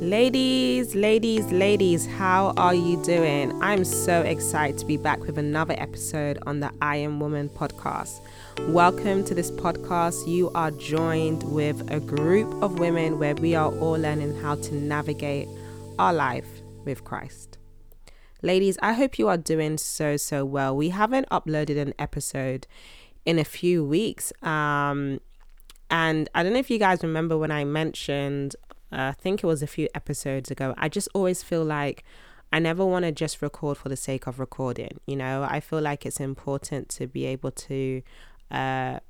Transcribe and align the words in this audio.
Ladies, 0.00 0.94
ladies, 0.94 1.46
ladies, 1.46 2.06
how 2.06 2.52
are 2.58 2.74
you 2.74 3.02
doing? 3.02 3.50
I'm 3.62 3.82
so 3.82 4.20
excited 4.20 4.76
to 4.80 4.84
be 4.84 4.98
back 4.98 5.20
with 5.20 5.38
another 5.38 5.74
episode 5.78 6.38
on 6.46 6.60
the 6.60 6.70
I 6.82 6.96
Am 6.96 7.18
Woman 7.18 7.48
podcast. 7.48 8.20
Welcome 8.68 9.24
to 9.24 9.34
this 9.34 9.50
podcast. 9.50 10.28
You 10.28 10.50
are 10.54 10.70
joined 10.70 11.44
with 11.44 11.90
a 11.90 11.98
group 11.98 12.62
of 12.62 12.78
women 12.78 13.18
where 13.18 13.34
we 13.36 13.54
are 13.54 13.72
all 13.78 13.92
learning 13.92 14.36
how 14.42 14.56
to 14.56 14.74
navigate 14.74 15.48
our 15.98 16.12
life 16.12 16.60
with 16.84 17.02
Christ. 17.02 17.56
Ladies, 18.42 18.76
I 18.82 18.92
hope 18.92 19.18
you 19.18 19.28
are 19.28 19.38
doing 19.38 19.78
so, 19.78 20.18
so 20.18 20.44
well. 20.44 20.76
We 20.76 20.90
haven't 20.90 21.26
uploaded 21.30 21.78
an 21.78 21.94
episode 21.98 22.66
in 23.24 23.38
a 23.38 23.44
few 23.44 23.82
weeks. 23.82 24.30
Um, 24.42 25.20
and 25.90 26.28
I 26.34 26.42
don't 26.42 26.52
know 26.52 26.58
if 26.58 26.70
you 26.70 26.78
guys 26.78 27.02
remember 27.02 27.38
when 27.38 27.50
I 27.50 27.64
mentioned, 27.64 28.56
I 29.02 29.12
think 29.12 29.42
it 29.42 29.46
was 29.46 29.62
a 29.62 29.66
few 29.66 29.88
episodes 29.94 30.50
ago, 30.50 30.74
I 30.76 30.88
just 30.88 31.08
always 31.14 31.42
feel 31.42 31.64
like 31.64 32.04
I 32.52 32.58
never 32.58 32.84
want 32.84 33.04
to 33.04 33.12
just 33.12 33.42
record 33.42 33.76
for 33.76 33.88
the 33.88 33.96
sake 33.96 34.26
of 34.26 34.38
recording. 34.38 35.00
You 35.06 35.16
know, 35.16 35.46
I 35.48 35.60
feel 35.60 35.80
like 35.80 36.06
it's 36.06 36.20
important 36.20 36.88
to 36.90 37.06
be 37.06 37.26
able 37.26 37.50
to 37.50 38.02
uh, 38.50 39.00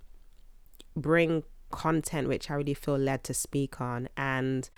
bring 0.96 1.44
content 1.70 2.28
which 2.28 2.50
I 2.50 2.54
really 2.54 2.74
feel 2.74 2.96
led 2.96 3.24
to 3.24 3.34
speak 3.34 3.80
on. 3.80 4.08
And 4.16 4.68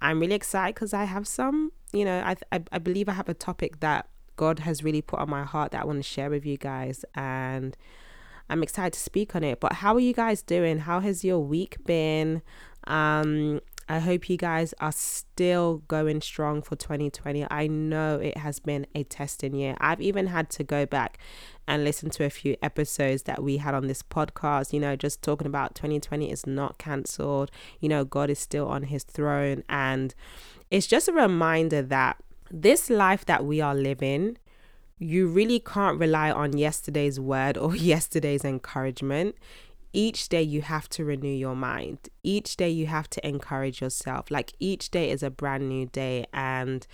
I'm 0.00 0.20
really 0.20 0.34
excited 0.34 0.74
because 0.74 0.92
I 0.92 1.04
have 1.04 1.26
some, 1.26 1.72
you 1.92 2.04
know, 2.04 2.20
I, 2.20 2.36
I, 2.52 2.62
I 2.72 2.78
believe 2.78 3.08
I 3.08 3.12
have 3.12 3.28
a 3.28 3.34
topic 3.34 3.80
that 3.80 4.08
God 4.36 4.60
has 4.60 4.84
really 4.84 5.02
put 5.02 5.18
on 5.18 5.30
my 5.30 5.44
heart 5.44 5.72
that 5.72 5.82
I 5.82 5.84
want 5.86 5.98
to 5.98 6.02
share 6.02 6.30
with 6.30 6.44
you 6.44 6.58
guys. 6.58 7.04
And 7.14 7.76
I'm 8.50 8.62
excited 8.62 8.92
to 8.92 9.00
speak 9.00 9.34
on 9.34 9.42
it. 9.42 9.60
But 9.60 9.74
how 9.74 9.94
are 9.94 10.00
you 10.00 10.12
guys 10.12 10.42
doing? 10.42 10.80
How 10.80 11.00
has 11.00 11.24
your 11.24 11.40
week 11.40 11.78
been? 11.84 12.42
Um, 12.86 13.60
I 13.88 14.00
hope 14.00 14.28
you 14.28 14.36
guys 14.36 14.74
are 14.80 14.92
still 14.92 15.82
going 15.86 16.20
strong 16.20 16.60
for 16.60 16.74
2020. 16.74 17.46
I 17.48 17.68
know 17.68 18.18
it 18.18 18.36
has 18.38 18.58
been 18.58 18.86
a 18.96 19.04
testing 19.04 19.54
year. 19.54 19.76
I've 19.80 20.00
even 20.00 20.26
had 20.26 20.50
to 20.50 20.64
go 20.64 20.86
back 20.86 21.18
and 21.68 21.84
listen 21.84 22.10
to 22.10 22.24
a 22.24 22.30
few 22.30 22.56
episodes 22.62 23.24
that 23.24 23.42
we 23.42 23.58
had 23.58 23.74
on 23.74 23.86
this 23.86 24.02
podcast, 24.02 24.72
you 24.72 24.80
know, 24.80 24.96
just 24.96 25.22
talking 25.22 25.46
about 25.46 25.76
2020 25.76 26.30
is 26.30 26.46
not 26.46 26.78
cancelled. 26.78 27.52
You 27.80 27.88
know, 27.88 28.04
God 28.04 28.28
is 28.28 28.40
still 28.40 28.66
on 28.66 28.84
his 28.84 29.04
throne. 29.04 29.62
And 29.68 30.14
it's 30.70 30.88
just 30.88 31.06
a 31.06 31.12
reminder 31.12 31.82
that 31.82 32.16
this 32.50 32.90
life 32.90 33.24
that 33.26 33.44
we 33.44 33.60
are 33.60 33.74
living, 33.74 34.38
you 34.98 35.28
really 35.28 35.60
can't 35.60 35.98
rely 36.00 36.30
on 36.30 36.56
yesterday's 36.56 37.20
word 37.20 37.56
or 37.56 37.76
yesterday's 37.76 38.44
encouragement. 38.44 39.36
Each 39.96 40.28
day 40.28 40.42
you 40.42 40.60
have 40.60 40.90
to 40.90 41.06
renew 41.06 41.34
your 41.34 41.56
mind. 41.56 42.10
Each 42.22 42.54
day 42.54 42.68
you 42.68 42.86
have 42.86 43.08
to 43.08 43.26
encourage 43.26 43.80
yourself. 43.80 44.30
Like 44.30 44.52
each 44.58 44.90
day 44.90 45.10
is 45.10 45.22
a 45.22 45.30
brand 45.30 45.70
new 45.70 45.86
day 45.86 46.26
and 46.34 46.86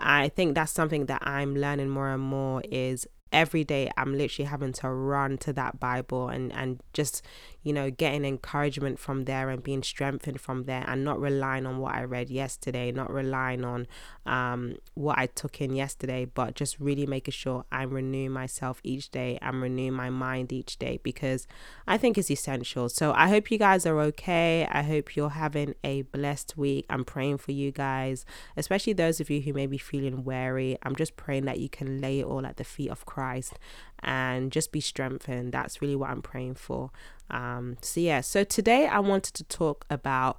I 0.00 0.28
think 0.30 0.56
that's 0.56 0.72
something 0.72 1.06
that 1.06 1.22
I'm 1.24 1.54
learning 1.54 1.88
more 1.90 2.10
and 2.10 2.20
more 2.20 2.60
is 2.68 3.06
every 3.32 3.62
day 3.62 3.92
I'm 3.96 4.18
literally 4.18 4.48
having 4.48 4.72
to 4.72 4.90
run 4.90 5.38
to 5.38 5.52
that 5.52 5.78
Bible 5.78 6.30
and 6.30 6.52
and 6.52 6.80
just 6.92 7.22
you 7.62 7.72
know 7.72 7.90
getting 7.90 8.24
encouragement 8.24 8.98
from 8.98 9.24
there 9.24 9.50
and 9.50 9.62
being 9.62 9.82
strengthened 9.82 10.40
from 10.40 10.64
there 10.64 10.84
and 10.86 11.04
not 11.04 11.20
relying 11.20 11.66
on 11.66 11.78
what 11.78 11.94
I 11.94 12.04
read 12.04 12.30
yesterday 12.30 12.92
not 12.92 13.12
relying 13.12 13.64
on 13.64 13.86
um 14.26 14.76
what 14.94 15.18
I 15.18 15.26
took 15.26 15.60
in 15.60 15.74
yesterday 15.74 16.24
but 16.24 16.54
just 16.54 16.78
really 16.78 17.06
making 17.06 17.32
sure 17.32 17.64
I'm 17.72 17.90
renewing 17.90 18.32
myself 18.32 18.80
each 18.84 19.10
day 19.10 19.38
I'm 19.42 19.62
renewing 19.62 19.94
my 19.94 20.10
mind 20.10 20.52
each 20.52 20.78
day 20.78 21.00
because 21.02 21.46
I 21.86 21.96
think 21.98 22.18
it's 22.18 22.30
essential. 22.30 22.88
So 22.88 23.12
I 23.12 23.28
hope 23.28 23.50
you 23.50 23.58
guys 23.58 23.86
are 23.86 23.98
okay. 24.00 24.68
I 24.70 24.82
hope 24.82 25.16
you're 25.16 25.30
having 25.30 25.74
a 25.82 26.02
blessed 26.02 26.56
week. 26.56 26.86
I'm 26.90 27.04
praying 27.04 27.38
for 27.38 27.52
you 27.52 27.72
guys 27.72 28.24
especially 28.56 28.92
those 28.92 29.20
of 29.20 29.30
you 29.30 29.40
who 29.40 29.52
may 29.52 29.66
be 29.66 29.78
feeling 29.78 30.24
weary. 30.24 30.78
I'm 30.82 30.96
just 30.96 31.16
praying 31.16 31.44
that 31.46 31.58
you 31.58 31.68
can 31.68 32.00
lay 32.00 32.20
it 32.20 32.24
all 32.24 32.46
at 32.46 32.56
the 32.56 32.64
feet 32.64 32.90
of 32.90 33.06
Christ 33.06 33.58
and 34.02 34.52
just 34.52 34.72
be 34.72 34.80
strengthened. 34.80 35.52
That's 35.52 35.80
really 35.82 35.96
what 35.96 36.10
I'm 36.10 36.22
praying 36.22 36.54
for. 36.54 36.90
Um, 37.30 37.76
so, 37.80 38.00
yeah, 38.00 38.20
so 38.20 38.44
today 38.44 38.86
I 38.86 39.00
wanted 39.00 39.34
to 39.34 39.44
talk 39.44 39.84
about 39.90 40.38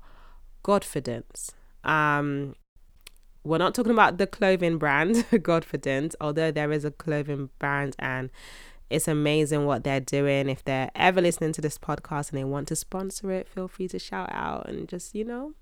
Godfidence. 0.64 1.52
Um, 1.84 2.56
we're 3.44 3.58
not 3.58 3.74
talking 3.74 3.92
about 3.92 4.18
the 4.18 4.28
clothing 4.28 4.78
brand, 4.78 5.16
Godfidence, 5.32 6.16
although 6.20 6.52
there 6.52 6.72
is 6.72 6.86
a 6.86 6.92
clothing 6.92 7.50
brand 7.60 7.96
and 8.00 8.30
it's 8.90 9.08
amazing 9.08 9.66
what 9.66 9.84
they're 9.84 10.00
doing. 10.00 10.50
If 10.50 10.64
they're 10.64 10.92
ever 10.96 11.22
listening 11.22 11.54
to 11.54 11.62
this 11.62 11.78
podcast 11.78 12.32
and 12.32 12.40
they 12.40 12.44
want 12.44 12.68
to 12.70 12.76
sponsor 12.76 13.32
it, 13.32 13.48
feel 13.48 13.68
free 13.68 13.88
to 13.90 14.00
shout 14.00 14.30
out 14.32 14.68
and 14.68 14.88
just, 14.88 15.16
you 15.16 15.24
know, 15.24 15.54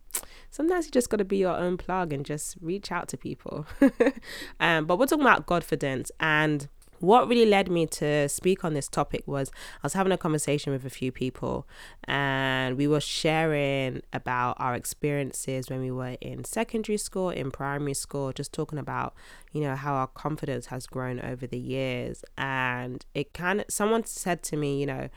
sometimes 0.50 0.86
you 0.86 0.92
just 0.92 1.10
got 1.10 1.18
to 1.18 1.26
be 1.26 1.38
your 1.38 1.56
own 1.56 1.78
plug 1.78 2.14
and 2.14 2.26
just 2.26 2.56
reach 2.62 2.92
out 2.92 3.08
to 3.10 3.18
people. 3.18 3.68
um, 4.60 4.86
but 4.86 4.98
we're 4.98 5.06
talking 5.06 5.26
about 5.26 5.46
Godfidence 5.46 6.10
and 6.20 6.70
what 7.00 7.28
really 7.28 7.46
led 7.46 7.70
me 7.70 7.86
to 7.86 8.28
speak 8.30 8.64
on 8.64 8.74
this 8.74 8.88
topic 8.88 9.24
was 9.28 9.52
I 9.84 9.86
was 9.86 9.94
having 9.94 10.12
a 10.12 10.18
conversation 10.18 10.72
with 10.74 10.86
a 10.86 10.90
few 10.90 11.12
people 11.12 11.68
and 12.06 12.78
we 12.78 12.88
were 12.88 13.02
sharing 13.02 14.02
about 14.14 14.58
our 14.60 14.76
experiences 14.76 15.70
when 15.70 15.82
we 15.82 15.92
were 15.92 16.18
in 16.22 16.44
secondary 16.44 16.98
school, 16.98 17.30
in 17.30 17.52
primary 17.52 17.94
school, 17.94 18.32
just 18.32 18.54
talking 18.54 18.80
about, 18.80 19.14
you 19.52 19.62
know, 19.62 19.76
how 19.76 19.94
our 19.94 20.08
confidence 20.08 20.68
has 20.68 20.88
grown 20.88 21.20
over 21.20 21.46
the 21.46 21.60
years. 21.60 22.24
And 22.38 23.06
it 23.14 23.34
kind 23.34 23.62
of, 23.62 23.66
someone 23.70 24.06
said 24.06 24.44
to 24.44 24.58
me, 24.58 24.80
you 24.80 24.86
know, 24.86 25.10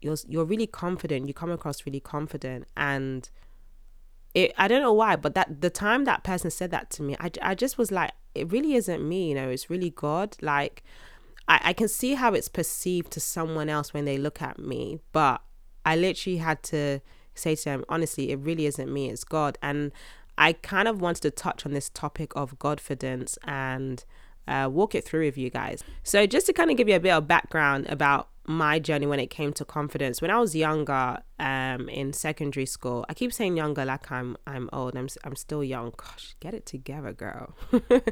you're, 0.00 0.16
you're 0.28 0.44
really 0.44 0.66
confident, 0.66 1.28
you 1.28 1.34
come 1.34 1.50
across 1.50 1.86
really 1.86 2.00
confident. 2.00 2.66
And 2.76 3.28
it, 4.34 4.52
I 4.56 4.68
don't 4.68 4.82
know 4.82 4.92
why, 4.92 5.16
but 5.16 5.34
that 5.34 5.60
the 5.60 5.70
time 5.70 6.04
that 6.04 6.24
person 6.24 6.50
said 6.50 6.70
that 6.70 6.90
to 6.90 7.02
me, 7.02 7.16
I, 7.20 7.30
I 7.42 7.54
just 7.54 7.76
was 7.76 7.90
like, 7.90 8.12
it 8.34 8.50
really 8.50 8.74
isn't 8.74 9.06
me, 9.06 9.28
you 9.28 9.34
know, 9.34 9.48
it's 9.48 9.68
really 9.68 9.90
God. 9.90 10.36
Like, 10.40 10.82
I, 11.48 11.60
I 11.64 11.72
can 11.72 11.88
see 11.88 12.14
how 12.14 12.32
it's 12.32 12.48
perceived 12.48 13.12
to 13.12 13.20
someone 13.20 13.68
else 13.68 13.92
when 13.92 14.04
they 14.04 14.16
look 14.16 14.40
at 14.40 14.58
me, 14.58 15.00
but 15.12 15.42
I 15.84 15.96
literally 15.96 16.38
had 16.38 16.62
to 16.64 17.00
say 17.34 17.54
to 17.56 17.64
them, 17.64 17.84
honestly, 17.88 18.30
it 18.30 18.38
really 18.38 18.66
isn't 18.66 18.92
me, 18.92 19.10
it's 19.10 19.24
God. 19.24 19.58
And 19.62 19.92
I 20.38 20.54
kind 20.54 20.88
of 20.88 21.00
wanted 21.00 21.22
to 21.22 21.30
touch 21.30 21.66
on 21.66 21.72
this 21.72 21.90
topic 21.90 22.32
of 22.34 22.58
Godfidence 22.58 23.36
and 23.44 24.04
uh, 24.48 24.68
walk 24.72 24.94
it 24.94 25.04
through 25.04 25.26
with 25.26 25.38
you 25.38 25.50
guys. 25.50 25.84
So, 26.02 26.26
just 26.26 26.46
to 26.46 26.52
kind 26.52 26.70
of 26.70 26.76
give 26.76 26.88
you 26.88 26.96
a 26.96 27.00
bit 27.00 27.12
of 27.12 27.28
background 27.28 27.86
about 27.88 28.28
my 28.44 28.78
journey 28.78 29.06
when 29.06 29.20
it 29.20 29.30
came 29.30 29.52
to 29.54 29.64
confidence. 29.64 30.20
When 30.20 30.30
i 30.30 30.38
was 30.38 30.54
younger 30.54 31.18
um 31.38 31.88
in 31.88 32.12
secondary 32.12 32.66
school 32.66 33.04
i 33.08 33.14
keep 33.14 33.32
saying 33.32 33.56
younger 33.56 33.84
like 33.84 34.10
i'm 34.10 34.36
i'm 34.46 34.68
old. 34.72 34.96
I'm, 34.96 35.08
I'm 35.24 35.36
still 35.36 35.62
young. 35.64 35.92
Gosh 35.96 36.34
get 36.40 36.54
it 36.54 36.66
together 36.66 37.12
girl. 37.12 37.54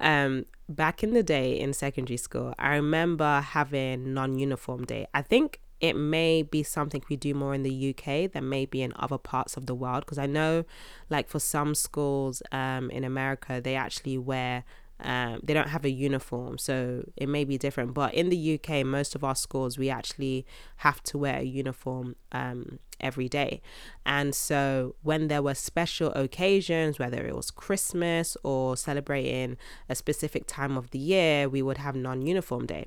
Um 0.00 0.46
back 0.68 1.02
in 1.02 1.14
the 1.14 1.22
day 1.22 1.58
in 1.58 1.72
secondary 1.72 2.16
school 2.16 2.54
i 2.58 2.74
remember 2.74 3.40
having 3.40 4.14
non-uniform 4.14 4.84
day. 4.84 5.06
I 5.14 5.22
think 5.22 5.60
it 5.80 5.94
may 5.94 6.42
be 6.42 6.62
something 6.62 7.02
we 7.08 7.16
do 7.16 7.32
more 7.34 7.54
in 7.54 7.62
the 7.62 7.94
UK 7.94 8.30
than 8.30 8.48
maybe 8.48 8.82
in 8.82 8.92
other 8.96 9.16
parts 9.16 9.56
of 9.56 9.64
the 9.66 9.74
world 9.74 10.04
because 10.04 10.18
I 10.18 10.26
know 10.26 10.64
like 11.08 11.28
for 11.28 11.40
some 11.40 11.74
schools 11.74 12.42
um 12.52 12.90
in 12.90 13.02
America 13.04 13.60
they 13.62 13.76
actually 13.76 14.18
wear 14.18 14.64
um, 15.02 15.40
they 15.42 15.54
don't 15.54 15.68
have 15.68 15.84
a 15.84 15.90
uniform, 15.90 16.58
so 16.58 17.04
it 17.16 17.28
may 17.28 17.44
be 17.44 17.58
different. 17.58 17.94
But 17.94 18.14
in 18.14 18.28
the 18.28 18.54
UK, 18.54 18.84
most 18.84 19.14
of 19.14 19.24
our 19.24 19.34
schools, 19.34 19.78
we 19.78 19.88
actually 19.90 20.46
have 20.78 21.02
to 21.04 21.18
wear 21.18 21.38
a 21.38 21.44
uniform 21.44 22.16
um, 22.32 22.78
every 23.00 23.28
day. 23.28 23.60
And 24.04 24.34
so 24.34 24.94
when 25.02 25.28
there 25.28 25.42
were 25.42 25.54
special 25.54 26.12
occasions, 26.12 26.98
whether 26.98 27.26
it 27.26 27.34
was 27.34 27.50
Christmas 27.50 28.36
or 28.42 28.76
celebrating 28.76 29.56
a 29.88 29.94
specific 29.94 30.46
time 30.46 30.76
of 30.76 30.90
the 30.90 30.98
year, 30.98 31.48
we 31.48 31.62
would 31.62 31.78
have 31.78 31.96
non 31.96 32.22
uniform 32.22 32.66
day. 32.66 32.86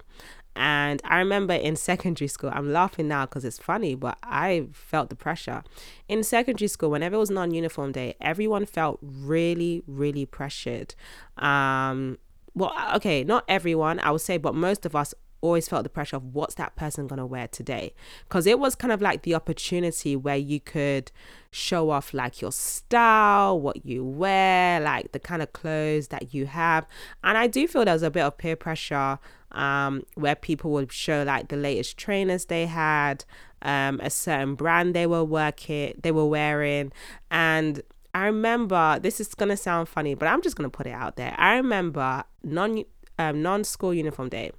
And 0.55 1.01
I 1.03 1.17
remember 1.17 1.53
in 1.53 1.75
secondary 1.75 2.27
school, 2.27 2.51
I'm 2.53 2.71
laughing 2.71 3.07
now 3.07 3.25
because 3.25 3.43
it's 3.43 3.57
funny, 3.57 3.95
but 3.95 4.17
I 4.21 4.67
felt 4.71 5.09
the 5.09 5.15
pressure. 5.15 5.63
In 6.07 6.23
secondary 6.23 6.67
school, 6.67 6.91
whenever 6.91 7.15
it 7.15 7.19
was 7.19 7.31
non 7.31 7.53
uniform 7.53 7.91
day, 7.91 8.15
everyone 8.21 8.65
felt 8.65 8.99
really, 9.01 9.83
really 9.87 10.25
pressured. 10.25 10.93
Um, 11.37 12.19
well, 12.53 12.73
okay, 12.95 13.23
not 13.23 13.45
everyone, 13.47 13.99
I 13.99 14.11
would 14.11 14.21
say, 14.21 14.37
but 14.37 14.53
most 14.53 14.85
of 14.85 14.95
us 14.95 15.15
always 15.43 15.67
felt 15.67 15.83
the 15.83 15.89
pressure 15.89 16.15
of 16.15 16.33
what's 16.33 16.55
that 16.55 16.73
person 16.77 17.05
going 17.05 17.19
to 17.19 17.25
wear 17.25 17.49
today 17.49 17.93
because 18.23 18.47
it 18.47 18.57
was 18.59 18.75
kind 18.75 18.93
of 18.93 19.01
like 19.01 19.23
the 19.23 19.35
opportunity 19.35 20.15
where 20.15 20.37
you 20.37 20.57
could 20.57 21.11
show 21.51 21.89
off 21.89 22.13
like 22.13 22.41
your 22.41 22.51
style 22.51 23.59
what 23.59 23.85
you 23.85 24.05
wear 24.05 24.79
like 24.79 25.11
the 25.11 25.19
kind 25.19 25.41
of 25.41 25.51
clothes 25.51 26.07
that 26.07 26.33
you 26.33 26.45
have 26.45 26.87
and 27.25 27.37
i 27.37 27.45
do 27.45 27.67
feel 27.67 27.83
there 27.83 27.93
was 27.93 28.03
a 28.03 28.09
bit 28.09 28.23
of 28.23 28.37
peer 28.37 28.55
pressure 28.55 29.19
um, 29.53 30.03
where 30.15 30.35
people 30.35 30.71
would 30.71 30.91
show 30.91 31.23
like 31.23 31.49
the 31.49 31.57
latest 31.57 31.97
trainers 31.97 32.45
they 32.45 32.65
had, 32.65 33.25
um, 33.61 33.99
a 34.03 34.09
certain 34.09 34.55
brand 34.55 34.93
they 34.93 35.07
were 35.07 35.23
working, 35.23 35.99
they 36.01 36.11
were 36.11 36.25
wearing, 36.27 36.91
and 37.31 37.81
I 38.13 38.25
remember 38.25 38.99
this 38.99 39.19
is 39.19 39.33
gonna 39.33 39.57
sound 39.57 39.89
funny, 39.89 40.13
but 40.13 40.27
I'm 40.27 40.41
just 40.41 40.55
gonna 40.55 40.69
put 40.69 40.87
it 40.87 40.93
out 40.93 41.15
there. 41.15 41.35
I 41.37 41.55
remember 41.55 42.23
non 42.43 42.83
um, 43.17 43.41
non 43.41 43.63
school 43.63 43.93
uniform 43.93 44.29
day. 44.29 44.51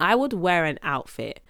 I 0.00 0.14
would 0.14 0.32
wear 0.32 0.64
an 0.64 0.78
outfit, 0.82 1.40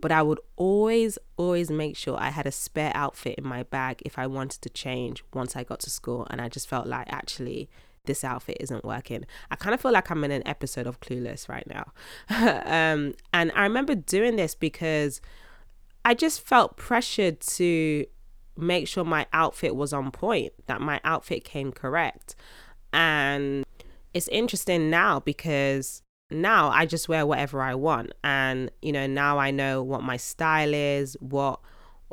but 0.00 0.10
I 0.10 0.22
would 0.22 0.40
always, 0.56 1.18
always 1.36 1.70
make 1.70 1.96
sure 1.96 2.16
I 2.18 2.30
had 2.30 2.46
a 2.46 2.52
spare 2.52 2.92
outfit 2.94 3.36
in 3.36 3.46
my 3.46 3.64
bag 3.64 4.02
if 4.04 4.18
I 4.18 4.26
wanted 4.26 4.62
to 4.62 4.70
change 4.70 5.22
once 5.34 5.56
I 5.56 5.64
got 5.64 5.80
to 5.80 5.90
school. 5.90 6.26
And 6.30 6.40
I 6.40 6.48
just 6.48 6.68
felt 6.68 6.86
like 6.86 7.06
actually 7.10 7.68
this 8.08 8.24
outfit 8.24 8.56
isn't 8.58 8.84
working. 8.84 9.24
I 9.52 9.54
kind 9.54 9.72
of 9.72 9.80
feel 9.80 9.92
like 9.92 10.10
I'm 10.10 10.24
in 10.24 10.32
an 10.32 10.46
episode 10.46 10.88
of 10.88 10.98
Clueless 10.98 11.48
right 11.48 11.66
now. 11.68 11.92
um, 12.66 13.14
and 13.32 13.52
I 13.54 13.62
remember 13.62 13.94
doing 13.94 14.34
this 14.34 14.56
because 14.56 15.20
I 16.04 16.14
just 16.14 16.40
felt 16.40 16.76
pressured 16.76 17.38
to 17.40 18.04
make 18.56 18.88
sure 18.88 19.04
my 19.04 19.26
outfit 19.32 19.76
was 19.76 19.92
on 19.92 20.10
point, 20.10 20.52
that 20.66 20.80
my 20.80 21.00
outfit 21.04 21.44
came 21.44 21.70
correct. 21.70 22.34
And 22.92 23.64
it's 24.12 24.26
interesting 24.28 24.90
now 24.90 25.20
because 25.20 26.02
now 26.30 26.68
I 26.68 26.86
just 26.86 27.08
wear 27.08 27.24
whatever 27.26 27.62
I 27.62 27.74
want. 27.74 28.12
And, 28.24 28.70
you 28.82 28.92
know, 28.92 29.06
now 29.06 29.38
I 29.38 29.50
know 29.50 29.82
what 29.82 30.02
my 30.02 30.16
style 30.16 30.74
is, 30.74 31.16
what 31.20 31.60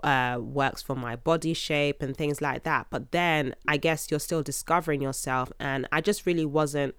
uh, 0.03 0.39
works 0.41 0.81
for 0.81 0.95
my 0.95 1.15
body 1.15 1.53
shape 1.53 2.01
and 2.01 2.15
things 2.15 2.41
like 2.41 2.63
that. 2.63 2.87
But 2.89 3.11
then 3.11 3.55
I 3.67 3.77
guess 3.77 4.09
you're 4.09 4.19
still 4.19 4.43
discovering 4.43 5.01
yourself. 5.01 5.51
And 5.59 5.87
I 5.91 6.01
just 6.01 6.25
really 6.25 6.45
wasn't 6.45 6.95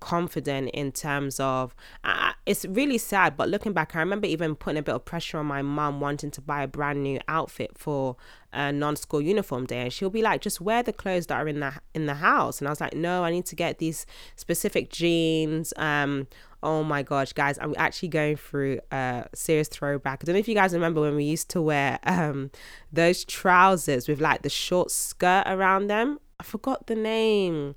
confident 0.00 0.70
in 0.70 0.90
terms 0.90 1.38
of 1.38 1.74
uh, 2.04 2.32
it's 2.46 2.64
really 2.64 2.96
sad 2.96 3.36
but 3.36 3.50
looking 3.50 3.74
back 3.74 3.94
i 3.94 4.00
remember 4.00 4.26
even 4.26 4.56
putting 4.56 4.78
a 4.78 4.82
bit 4.82 4.94
of 4.94 5.04
pressure 5.04 5.36
on 5.36 5.44
my 5.44 5.60
mum 5.60 6.00
wanting 6.00 6.30
to 6.30 6.40
buy 6.40 6.62
a 6.62 6.66
brand 6.66 7.02
new 7.02 7.20
outfit 7.28 7.70
for 7.76 8.16
a 8.52 8.72
non-school 8.72 9.20
uniform 9.20 9.66
day 9.66 9.82
and 9.82 9.92
she'll 9.92 10.08
be 10.08 10.22
like 10.22 10.40
just 10.40 10.58
wear 10.58 10.82
the 10.82 10.92
clothes 10.92 11.26
that 11.26 11.36
are 11.36 11.46
in 11.46 11.60
the 11.60 11.72
in 11.94 12.06
the 12.06 12.14
house 12.14 12.60
and 12.60 12.66
i 12.66 12.70
was 12.70 12.80
like 12.80 12.94
no 12.94 13.22
i 13.24 13.30
need 13.30 13.44
to 13.44 13.54
get 13.54 13.78
these 13.78 14.06
specific 14.36 14.90
jeans 14.90 15.74
um 15.76 16.26
oh 16.62 16.82
my 16.82 17.02
gosh 17.02 17.32
guys 17.32 17.58
i'm 17.60 17.74
actually 17.78 18.08
going 18.08 18.36
through 18.36 18.78
a 18.92 19.24
serious 19.34 19.68
throwback 19.68 20.20
i 20.22 20.24
don't 20.24 20.34
know 20.34 20.38
if 20.38 20.48
you 20.48 20.54
guys 20.54 20.74
remember 20.74 21.00
when 21.00 21.16
we 21.16 21.24
used 21.24 21.48
to 21.48 21.60
wear 21.60 21.98
um 22.04 22.50
those 22.92 23.24
trousers 23.24 24.08
with 24.08 24.20
like 24.20 24.42
the 24.42 24.48
short 24.48 24.90
skirt 24.90 25.44
around 25.46 25.86
them 25.86 26.18
i 26.38 26.42
forgot 26.42 26.86
the 26.86 26.94
name 26.94 27.74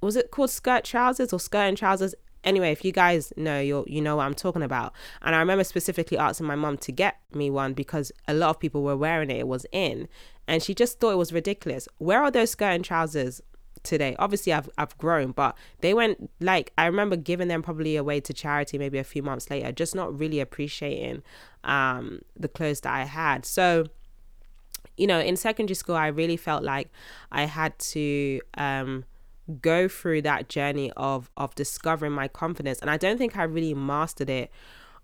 was 0.00 0.16
it 0.16 0.30
called 0.30 0.50
skirt 0.50 0.84
trousers 0.84 1.32
or 1.32 1.40
skirt 1.40 1.58
and 1.58 1.76
trousers? 1.76 2.14
Anyway, 2.44 2.70
if 2.70 2.84
you 2.84 2.92
guys 2.92 3.32
know, 3.36 3.58
you 3.58 3.84
you 3.88 4.00
know 4.00 4.16
what 4.16 4.24
I'm 4.24 4.34
talking 4.34 4.62
about. 4.62 4.92
And 5.22 5.34
I 5.34 5.40
remember 5.40 5.64
specifically 5.64 6.16
asking 6.16 6.46
my 6.46 6.54
mom 6.54 6.78
to 6.78 6.92
get 6.92 7.16
me 7.32 7.50
one 7.50 7.74
because 7.74 8.12
a 8.28 8.34
lot 8.34 8.50
of 8.50 8.60
people 8.60 8.82
were 8.82 8.96
wearing 8.96 9.30
it. 9.30 9.38
It 9.38 9.48
was 9.48 9.66
in, 9.72 10.08
and 10.46 10.62
she 10.62 10.74
just 10.74 11.00
thought 11.00 11.12
it 11.12 11.16
was 11.16 11.32
ridiculous. 11.32 11.88
Where 11.98 12.22
are 12.22 12.30
those 12.30 12.52
skirt 12.52 12.66
and 12.66 12.84
trousers 12.84 13.40
today? 13.86 14.14
Obviously, 14.18 14.52
I've 14.52 14.68
I've 14.76 14.96
grown, 14.98 15.32
but 15.32 15.56
they 15.80 15.94
went 15.94 16.30
like 16.40 16.72
I 16.76 16.86
remember 16.86 17.16
giving 17.16 17.48
them 17.48 17.62
probably 17.62 17.96
away 17.96 18.20
to 18.20 18.34
charity 18.34 18.76
maybe 18.76 18.98
a 18.98 19.04
few 19.04 19.22
months 19.22 19.48
later, 19.48 19.72
just 19.72 19.94
not 19.94 20.18
really 20.18 20.40
appreciating 20.40 21.22
um, 21.64 22.20
the 22.36 22.48
clothes 22.48 22.80
that 22.80 22.92
I 22.92 23.04
had. 23.04 23.46
So 23.46 23.86
you 24.96 25.06
know, 25.06 25.20
in 25.20 25.36
secondary 25.36 25.74
school, 25.74 25.96
I 25.96 26.06
really 26.06 26.36
felt 26.36 26.62
like 26.62 26.90
I 27.30 27.44
had 27.44 27.78
to 27.78 28.40
um, 28.54 29.04
go 29.60 29.88
through 29.88 30.22
that 30.22 30.48
journey 30.48 30.90
of 30.96 31.30
of 31.36 31.54
discovering 31.54 32.12
my 32.12 32.26
confidence 32.26 32.80
and 32.80 32.90
i 32.90 32.96
don't 32.96 33.16
think 33.16 33.36
i 33.36 33.44
really 33.44 33.74
mastered 33.74 34.28
it 34.28 34.50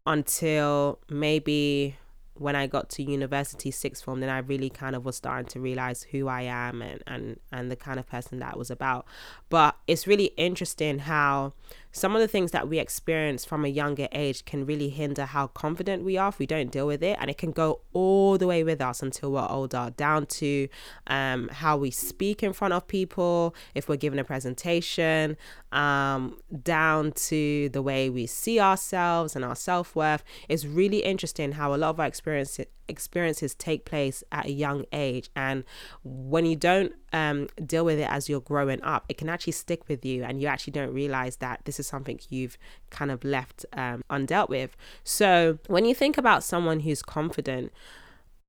until 0.04 0.98
maybe 1.08 1.96
when 2.34 2.56
I 2.56 2.66
got 2.66 2.88
to 2.90 3.02
university 3.02 3.70
sixth 3.70 4.04
form, 4.04 4.20
then 4.20 4.30
I 4.30 4.38
really 4.38 4.70
kind 4.70 4.96
of 4.96 5.04
was 5.04 5.16
starting 5.16 5.48
to 5.50 5.60
realize 5.60 6.02
who 6.04 6.28
I 6.28 6.42
am 6.42 6.82
and 6.82 7.02
and 7.06 7.40
and 7.50 7.70
the 7.70 7.76
kind 7.76 7.98
of 7.98 8.08
person 8.08 8.38
that 8.40 8.54
I 8.54 8.56
was 8.56 8.70
about. 8.70 9.06
But 9.48 9.76
it's 9.86 10.06
really 10.06 10.32
interesting 10.36 11.00
how 11.00 11.52
some 11.92 12.14
of 12.14 12.20
the 12.20 12.28
things 12.28 12.50
that 12.52 12.68
we 12.68 12.78
experience 12.78 13.44
from 13.44 13.64
a 13.64 13.68
younger 13.68 14.08
age 14.12 14.44
can 14.44 14.64
really 14.64 14.88
hinder 14.88 15.26
how 15.26 15.46
confident 15.48 16.04
we 16.04 16.16
are 16.16 16.30
if 16.30 16.38
we 16.38 16.46
don't 16.46 16.72
deal 16.72 16.86
with 16.86 17.02
it, 17.02 17.18
and 17.20 17.30
it 17.30 17.36
can 17.36 17.52
go 17.52 17.80
all 17.92 18.38
the 18.38 18.46
way 18.46 18.64
with 18.64 18.80
us 18.80 19.02
until 19.02 19.32
we're 19.32 19.46
older, 19.48 19.92
down 19.96 20.26
to 20.26 20.68
um, 21.06 21.48
how 21.48 21.76
we 21.76 21.90
speak 21.90 22.42
in 22.42 22.52
front 22.52 22.72
of 22.72 22.88
people, 22.88 23.54
if 23.74 23.88
we're 23.88 23.96
given 23.96 24.18
a 24.18 24.24
presentation, 24.24 25.36
um, 25.70 26.38
down 26.62 27.12
to 27.12 27.68
the 27.68 27.82
way 27.82 28.08
we 28.08 28.26
see 28.26 28.58
ourselves 28.58 29.36
and 29.36 29.44
our 29.44 29.56
self 29.56 29.94
worth. 29.94 30.24
It's 30.48 30.64
really 30.64 31.00
interesting 31.00 31.52
how 31.52 31.74
a 31.74 31.76
lot 31.76 31.90
of 31.90 32.00
our 32.00 32.06
experiences 32.06 32.66
experiences 32.88 33.54
take 33.54 33.84
place 33.84 34.22
at 34.32 34.46
a 34.46 34.52
young 34.52 34.84
age. 34.92 35.30
And 35.36 35.64
when 36.04 36.46
you 36.46 36.56
don't 36.56 36.92
um, 37.12 37.48
deal 37.64 37.84
with 37.84 37.98
it 37.98 38.08
as 38.10 38.28
you're 38.28 38.40
growing 38.40 38.82
up 38.82 39.04
it 39.08 39.18
can 39.18 39.28
actually 39.28 39.52
stick 39.52 39.88
with 39.88 40.04
you 40.04 40.24
and 40.24 40.40
you 40.40 40.46
actually 40.46 40.72
don't 40.72 40.92
realize 40.92 41.36
that 41.36 41.60
this 41.64 41.78
is 41.78 41.86
something 41.86 42.18
you've 42.30 42.56
kind 42.90 43.10
of 43.10 43.22
left 43.24 43.66
um, 43.74 44.02
undealt 44.10 44.48
with. 44.48 44.76
So 45.04 45.58
when 45.66 45.84
you 45.84 45.94
think 45.94 46.16
about 46.16 46.42
someone 46.42 46.80
who's 46.80 47.02
confident 47.02 47.72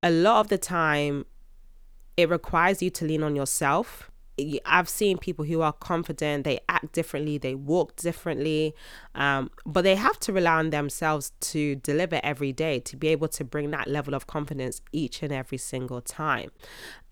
a 0.02 0.10
lot 0.10 0.40
of 0.40 0.48
the 0.48 0.58
time 0.58 1.26
it 2.16 2.28
requires 2.28 2.82
you 2.82 2.90
to 2.90 3.04
lean 3.04 3.22
on 3.22 3.34
yourself 3.34 4.10
I've 4.64 4.88
seen 4.88 5.18
people 5.18 5.44
who 5.44 5.60
are 5.60 5.72
confident, 5.72 6.44
they 6.44 6.60
act 6.68 6.92
differently, 6.92 7.38
they 7.38 7.54
walk 7.54 7.94
differently, 7.96 8.74
um, 9.14 9.50
but 9.64 9.82
they 9.82 9.94
have 9.94 10.18
to 10.20 10.32
rely 10.32 10.56
on 10.56 10.70
themselves 10.70 11.32
to 11.52 11.76
deliver 11.76 12.20
every 12.22 12.52
day 12.52 12.80
to 12.80 12.96
be 12.96 13.08
able 13.08 13.28
to 13.28 13.44
bring 13.44 13.70
that 13.70 13.86
level 13.86 14.14
of 14.14 14.26
confidence 14.26 14.80
each 14.92 15.22
and 15.22 15.32
every 15.32 15.58
single 15.58 16.00
time. 16.00 16.50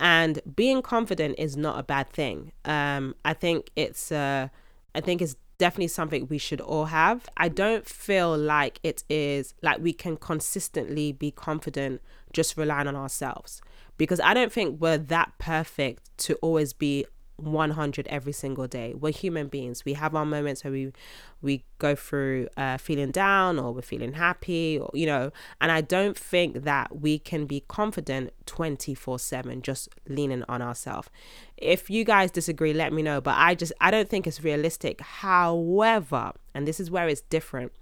And 0.01 0.41
being 0.57 0.83
confident 0.83 1.37
is 1.39 1.57
not 1.57 1.79
a 1.79 1.83
bad 1.85 2.11
thing. 2.11 2.53
Um, 2.65 3.15
I 3.25 3.35
think 3.35 3.71
it's, 3.77 4.11
uh, 4.11 4.49
I 4.95 5.01
think 5.01 5.23
it's 5.23 5.37
definitely 5.59 5.89
something 5.89 6.27
we 6.29 6.39
should 6.39 6.61
all 6.61 6.87
have. 6.87 7.29
I 7.37 7.49
don't 7.49 7.87
feel 7.87 8.37
like 8.37 8.81
it 8.83 9.05
is 9.09 9.55
like 9.63 9.79
we 9.81 9.93
can 9.93 10.17
consistently 10.17 11.13
be 11.13 11.31
confident 11.31 12.01
just 12.33 12.57
relying 12.57 12.87
on 12.89 12.97
ourselves 12.97 13.61
because 13.99 14.21
I 14.21 14.35
don't 14.35 14.53
think 14.53 14.81
we're 14.81 14.99
that 14.99 15.33
perfect 15.39 16.17
to 16.19 16.35
always 16.37 16.73
be 16.73 17.07
100 17.43 18.07
every 18.09 18.33
single 18.33 18.67
day. 18.67 18.95
We're 18.95 19.13
human 19.13 19.49
beings. 19.49 19.85
We 19.85 19.95
have 19.95 20.15
our 20.15 20.25
moments 20.25 20.65
where 20.65 20.73
we 20.73 20.93
we 21.41 21.65
go 21.79 21.95
through 21.97 22.49
uh, 22.57 22.79
feeling 22.79 23.11
down 23.11 23.59
or 23.59 23.73
we're 23.73 23.83
feeling 23.83 24.13
happy 24.13 24.79
or 24.79 24.91
you 24.95 25.07
know, 25.07 25.33
and 25.61 25.73
I 25.73 25.81
don't 25.81 26.17
think 26.17 26.65
that 26.65 27.01
we 27.01 27.19
can 27.19 27.47
be 27.47 27.65
confident 27.69 28.33
24/7 28.47 29.63
just 29.63 29.89
leaning 30.09 30.45
on 30.49 30.63
ourselves. 30.63 31.11
If 31.57 31.91
you 31.91 32.05
guys 32.05 32.31
disagree, 32.31 32.73
let 32.73 32.93
me 32.93 33.03
know, 33.03 33.21
but 33.21 33.35
I 33.37 33.55
just 33.55 33.73
I 33.81 33.91
don't 33.91 34.09
think 34.09 34.27
it's 34.27 34.43
realistic. 34.43 35.01
However, 35.01 36.33
and 36.55 36.67
this 36.67 36.81
is 36.81 36.91
where 36.91 37.09
it's 37.09 37.23
different. 37.23 37.73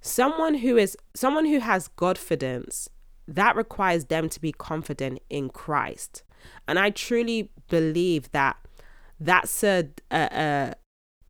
Someone 0.00 0.54
who 0.54 0.76
is 0.76 0.96
someone 1.14 1.46
who 1.46 1.60
has 1.60 1.88
godfidence 1.88 2.88
that 3.26 3.56
requires 3.56 4.06
them 4.06 4.28
to 4.28 4.40
be 4.40 4.52
confident 4.52 5.20
in 5.30 5.48
Christ. 5.48 6.22
And 6.68 6.78
I 6.78 6.90
truly 6.90 7.50
believe 7.68 8.30
that 8.32 8.56
that's 9.24 9.64
a, 9.64 9.88
a, 10.10 10.74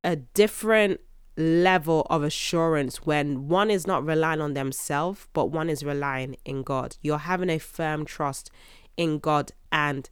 a 0.03 0.17
different 0.17 1.01
level 1.37 2.07
of 2.11 2.23
assurance 2.23 3.05
when 3.05 3.49
one 3.49 3.71
is 3.71 3.87
not 3.87 4.05
relying 4.05 4.41
on 4.41 4.55
themselves, 4.55 5.27
but 5.33 5.47
one 5.51 5.69
is 5.69 5.85
relying 5.85 6.37
in 6.45 6.63
God. 6.63 6.97
You're 7.03 7.19
having 7.19 7.51
a 7.51 7.59
firm 7.59 8.05
trust 8.05 8.51
in 8.97 9.19
God 9.19 9.53
and 9.73 10.09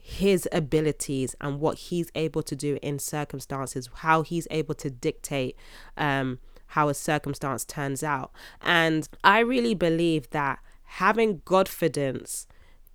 his 0.00 0.48
abilities 0.52 1.34
and 1.40 1.60
what 1.60 1.78
he's 1.78 2.10
able 2.14 2.42
to 2.42 2.56
do 2.56 2.78
in 2.80 2.98
circumstances, 2.98 3.90
how 3.92 4.22
he's 4.22 4.46
able 4.50 4.74
to 4.76 4.88
dictate 4.88 5.56
um, 5.96 6.38
how 6.68 6.88
a 6.88 6.94
circumstance 6.94 7.64
turns 7.64 8.02
out. 8.02 8.32
And 8.60 9.08
I 9.24 9.40
really 9.40 9.74
believe 9.74 10.30
that 10.30 10.60
having 10.84 11.40
Godfidence 11.40 12.46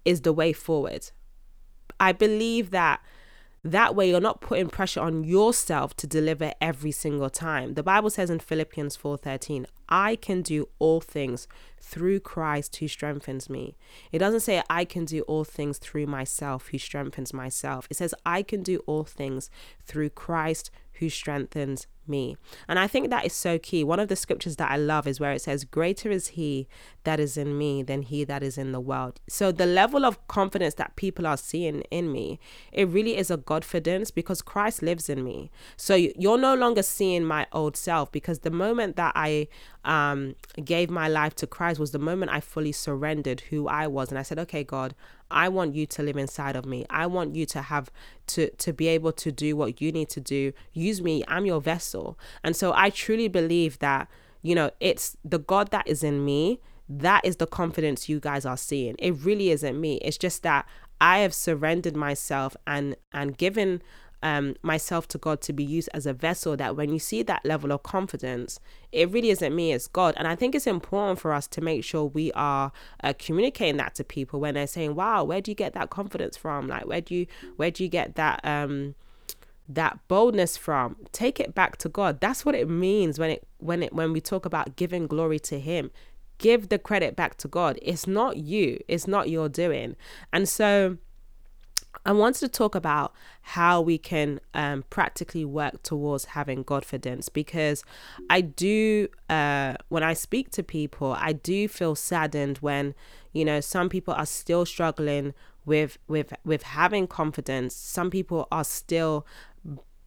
is 0.06 0.22
the 0.22 0.34
way 0.34 0.54
forward. 0.54 1.12
I 2.00 2.12
believe 2.12 2.72
that 2.72 3.02
that 3.64 3.96
way, 3.96 4.10
you're 4.10 4.20
not 4.20 4.42
putting 4.42 4.70
pressure 4.70 5.02
on 5.02 5.24
yourself 5.24 5.96
to 5.98 6.08
deliver 6.08 6.52
every 6.60 6.92
single 6.92 7.30
time. 7.30 7.76
The 7.76 7.84
Bible 7.84 8.10
says 8.10 8.32
in 8.32 8.40
Philippians 8.40 8.96
4:13, 8.96 9.68
"I 9.88 10.16
can 10.16 10.42
do 10.42 10.68
all 10.80 11.00
things 11.00 11.48
through 11.80 12.22
Christ 12.22 12.76
who 12.78 12.88
strengthens 12.88 13.52
me." 13.52 13.78
It 14.12 14.18
doesn't 14.18 14.40
say 14.40 14.64
I 14.68 14.84
can 14.84 15.06
do 15.06 15.22
all 15.24 15.44
things 15.44 15.78
through 15.78 16.08
myself 16.08 16.70
who 16.70 16.80
strengthens 16.80 17.34
myself. 17.34 17.86
It 17.92 17.98
says 17.98 18.16
I 18.26 18.42
can 18.42 18.64
do 18.64 18.80
all 18.88 19.04
things 19.04 19.52
through 19.86 20.10
Christ 20.10 20.72
who 20.94 21.10
strengthens 21.10 21.86
me. 22.12 22.38
And 22.68 22.78
I 22.78 22.86
think 22.86 23.10
that 23.10 23.26
is 23.26 23.34
so 23.34 23.58
key. 23.58 23.84
One 23.84 24.00
of 24.00 24.08
the 24.08 24.16
scriptures 24.16 24.58
that 24.58 24.70
I 24.70 24.78
love 24.78 25.08
is 25.08 25.20
where 25.20 25.32
it 25.32 25.42
says, 25.42 25.64
Greater 25.64 26.12
is 26.12 26.28
he 26.30 26.68
that 27.04 27.20
is 27.20 27.38
in 27.38 27.58
me 27.58 27.82
than 27.82 28.04
he 28.04 28.24
that 28.26 28.44
is 28.44 28.58
in 28.58 28.72
the 28.72 28.80
world. 28.80 29.20
So 29.28 29.52
the 29.52 29.66
level 29.66 30.06
of 30.06 30.28
confidence 30.28 30.76
that 30.76 30.96
people 30.96 31.26
are 31.26 31.38
seeing 31.38 31.82
in 31.90 32.12
me, 32.12 32.40
it 32.72 32.88
really 32.88 33.18
is 33.18 33.32
a 33.32 33.38
Godfidence 33.38 34.14
because 34.14 34.44
Christ 34.44 34.84
lives 34.84 35.10
in 35.10 35.24
me. 35.24 35.50
So 35.78 35.96
you're 35.96 36.38
no 36.38 36.54
longer 36.54 36.84
seeing 36.84 37.26
my 37.26 37.48
old 37.52 37.76
self 37.76 38.12
because 38.12 38.40
the 38.40 38.52
moment 38.52 38.98
that 38.98 39.14
I 39.16 39.48
um, 39.84 40.36
gave 40.64 40.90
my 40.92 41.08
life 41.08 41.34
to 41.36 41.48
Christ 41.48 41.80
was 41.80 41.92
the 41.92 42.00
moment 42.00 42.32
I 42.32 42.40
fully 42.40 42.72
surrendered 42.72 43.42
who 43.50 43.68
I 43.68 43.88
was. 43.88 44.10
And 44.10 44.20
I 44.20 44.24
said, 44.24 44.38
Okay, 44.38 44.64
God, 44.64 44.94
I 45.32 45.50
want 45.50 45.76
you 45.76 45.86
to 45.88 46.04
live 46.04 46.18
inside 46.18 46.56
of 46.56 46.66
me. 46.66 46.86
I 46.90 47.08
want 47.08 47.36
you 47.36 47.46
to 47.48 47.62
have 47.62 47.92
to 48.28 48.50
to 48.50 48.74
be 48.74 48.88
able 48.88 49.12
to 49.14 49.32
do 49.32 49.56
what 49.56 49.82
you 49.82 49.92
need 49.92 50.10
to 50.10 50.20
do. 50.20 50.54
Use 50.74 51.02
me. 51.02 51.24
I'm 51.28 51.46
your 51.46 51.62
vessel. 51.62 52.18
And 52.44 52.56
so 52.56 52.74
I 52.76 52.90
truly 52.90 53.28
believe 53.28 53.80
that, 53.80 54.08
you 54.42 54.56
know, 54.56 54.72
it's 54.80 55.18
the 55.24 55.40
God 55.40 55.72
that 55.72 55.88
is 55.88 56.04
in 56.04 56.24
me 56.26 56.60
that 57.00 57.24
is 57.24 57.38
the 57.38 57.48
confidence 57.48 58.10
you 58.10 58.20
guys 58.20 58.46
are 58.46 58.58
seeing. 58.58 58.96
It 59.00 59.12
really 59.24 59.50
isn't 59.50 59.80
me. 59.80 59.96
It's 59.98 60.18
just 60.18 60.44
that 60.44 60.68
I 61.00 61.20
have 61.20 61.34
surrendered 61.34 61.96
myself 61.96 62.56
and 62.68 62.96
and 63.14 63.38
given 63.38 63.82
um, 64.24 64.56
myself 64.62 65.08
to 65.10 65.18
God 65.18 65.42
to 65.42 65.54
be 65.54 65.64
used 65.64 65.90
as 65.94 66.06
a 66.06 66.14
vessel. 66.14 66.56
That 66.58 66.76
when 66.76 66.92
you 66.92 67.00
see 67.00 67.24
that 67.24 67.46
level 67.46 67.72
of 67.72 67.84
confidence, 67.84 68.60
it 68.92 69.10
really 69.12 69.30
isn't 69.30 69.56
me, 69.56 69.72
it's 69.74 69.88
God. 69.88 70.14
And 70.18 70.28
I 70.28 70.36
think 70.36 70.56
it's 70.56 70.68
important 70.68 71.20
for 71.20 71.34
us 71.34 71.48
to 71.48 71.62
make 71.62 71.84
sure 71.84 72.06
we 72.06 72.32
are 72.34 72.72
uh, 73.04 73.14
communicating 73.18 73.78
that 73.78 73.96
to 73.96 74.04
people 74.04 74.40
when 74.40 74.56
they're 74.56 74.68
saying, 74.68 74.96
"Wow, 74.96 75.24
where 75.24 75.42
do 75.42 75.52
you 75.52 75.56
get 75.56 75.74
that 75.74 75.90
confidence 75.90 76.38
from? 76.38 76.68
Like, 76.68 76.86
where 76.86 77.02
do 77.02 77.16
you 77.16 77.28
where 77.58 77.72
do 77.72 77.84
you 77.84 77.90
get 77.90 78.16
that?" 78.16 78.42
Um, 78.44 78.96
that 79.70 80.00
boldness 80.08 80.58
from 80.58 80.98
take 81.12 81.40
it 81.40 81.56
back 81.56 81.78
to 81.78 81.88
god 81.88 82.20
that's 82.20 82.44
what 82.44 82.56
it 82.56 82.70
means 82.70 83.18
when 83.18 83.30
it 83.30 83.48
when 83.58 83.84
it 83.84 83.94
when 83.94 84.12
we 84.12 84.20
talk 84.20 84.46
about 84.46 84.76
giving 84.76 85.08
glory 85.08 85.40
to 85.40 85.60
him 85.60 85.92
give 86.40 86.70
the 86.70 86.80
credit 86.80 87.16
back 87.16 87.38
to 87.38 87.48
god 87.48 87.80
it's 87.82 88.06
not 88.06 88.38
you 88.38 88.80
it's 88.88 89.08
not 89.08 89.30
your 89.30 89.48
doing 89.48 89.96
and 90.34 90.50
so 90.50 90.98
I 92.06 92.14
wanted 92.14 92.40
to 92.40 92.48
talk 92.48 92.74
about 92.74 93.14
how 93.42 93.82
we 93.82 93.98
can 93.98 94.40
um, 94.54 94.84
practically 94.90 95.46
work 95.46 95.84
towards 95.84 96.26
having 96.26 96.64
confidence 96.64 97.30
because 97.30 97.84
I 98.30 98.42
do, 98.42 99.08
uh, 99.30 99.76
when 99.90 100.02
I 100.02 100.14
speak 100.14 100.50
to 100.52 100.64
people, 100.64 101.16
I 101.20 101.34
do 101.34 101.68
feel 101.68 101.96
saddened 101.96 102.58
when, 102.58 102.96
you 103.34 103.46
know, 103.46 103.60
some 103.62 103.88
people 103.88 104.14
are 104.16 104.26
still 104.26 104.66
struggling 104.66 105.34
with 105.64 106.00
with 106.08 106.34
with 106.44 106.64
having 106.64 107.06
confidence. 107.06 107.76
Some 107.76 108.10
people 108.10 108.48
are 108.52 108.64
still 108.64 109.28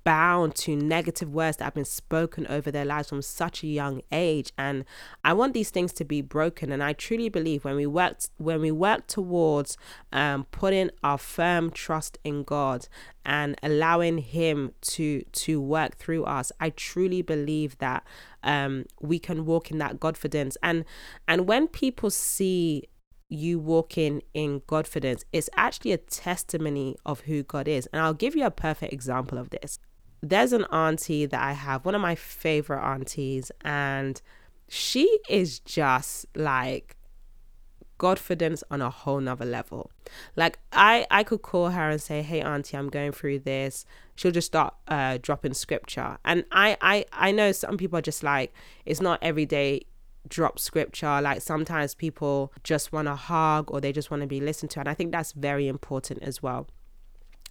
bound 0.04 0.54
to 0.54 0.76
negative 0.76 1.32
words 1.32 1.56
that 1.56 1.64
have 1.64 1.74
been 1.74 1.84
spoken 1.84 2.46
over 2.48 2.70
their 2.70 2.84
lives 2.84 3.08
from 3.08 3.22
such 3.22 3.62
a 3.62 3.66
young 3.66 4.02
age. 4.12 4.52
And 4.56 4.84
i 5.24 5.32
want 5.32 5.54
these 5.54 5.70
things 5.70 5.92
to 5.94 6.04
be 6.04 6.20
broken. 6.20 6.70
And 6.70 6.82
i 6.82 6.92
truly 6.92 7.28
believe 7.28 7.64
when 7.64 7.76
we 7.76 7.86
work 7.86 8.18
when 8.36 8.60
we 8.60 8.70
work 8.70 9.06
towards 9.06 9.76
um, 10.12 10.44
putting 10.50 10.90
our 11.02 11.18
firm 11.18 11.70
trust 11.70 12.18
in 12.24 12.42
god 12.42 12.86
and 13.24 13.56
allowing 13.62 14.18
him 14.18 14.72
to 14.82 15.22
to 15.32 15.60
work 15.60 15.96
through 15.96 16.24
us 16.24 16.52
i 16.60 16.70
truly 16.70 17.22
believe 17.22 17.78
that 17.78 18.04
um, 18.42 18.84
we 19.00 19.18
can 19.18 19.46
walk 19.46 19.70
in 19.70 19.78
that 19.78 20.00
confidence 20.00 20.56
and 20.62 20.84
and 21.26 21.48
when 21.48 21.66
people 21.66 22.10
see 22.10 22.84
you 23.28 23.58
walking 23.58 24.22
in 24.32 24.60
confidence, 24.60 25.24
it's 25.32 25.50
actually 25.56 25.92
a 25.92 25.98
testimony 25.98 26.96
of 27.04 27.20
who 27.20 27.42
God 27.42 27.66
is. 27.66 27.86
And 27.92 28.00
I'll 28.00 28.14
give 28.14 28.36
you 28.36 28.44
a 28.44 28.50
perfect 28.50 28.92
example 28.92 29.38
of 29.38 29.50
this 29.50 29.78
there's 30.24 30.52
an 30.52 30.64
auntie 30.64 31.26
that 31.26 31.40
I 31.40 31.52
have, 31.52 31.84
one 31.84 31.94
of 31.94 32.00
my 32.00 32.14
favorite 32.14 32.82
aunties, 32.82 33.52
and 33.62 34.20
she 34.68 35.18
is 35.28 35.58
just 35.58 36.26
like 36.34 36.96
confidence 37.98 38.64
on 38.70 38.82
a 38.82 38.90
whole 38.90 39.20
nother 39.20 39.44
level. 39.44 39.90
Like 40.36 40.58
I 40.72 41.06
I 41.10 41.22
could 41.24 41.42
call 41.42 41.70
her 41.70 41.90
and 41.90 42.00
say, 42.00 42.22
"Hey 42.22 42.40
auntie, 42.40 42.76
I'm 42.76 42.88
going 42.88 43.12
through 43.12 43.40
this." 43.40 43.84
She'll 44.16 44.32
just 44.32 44.46
start 44.46 44.74
uh 44.88 45.18
dropping 45.20 45.54
scripture. 45.54 46.18
And 46.24 46.44
I 46.50 46.76
I 46.80 47.04
I 47.12 47.32
know 47.32 47.52
some 47.52 47.76
people 47.76 47.98
are 47.98 48.02
just 48.02 48.22
like 48.22 48.52
it's 48.84 49.00
not 49.00 49.18
every 49.22 49.46
day 49.46 49.82
drop 50.26 50.58
scripture. 50.58 51.20
Like 51.20 51.42
sometimes 51.42 51.94
people 51.94 52.52
just 52.62 52.92
want 52.92 53.08
to 53.08 53.14
hug 53.14 53.70
or 53.70 53.80
they 53.80 53.92
just 53.92 54.10
want 54.10 54.22
to 54.22 54.26
be 54.26 54.40
listened 54.40 54.70
to 54.72 54.80
and 54.80 54.88
I 54.88 54.94
think 54.94 55.12
that's 55.12 55.32
very 55.32 55.68
important 55.68 56.22
as 56.22 56.42
well. 56.42 56.66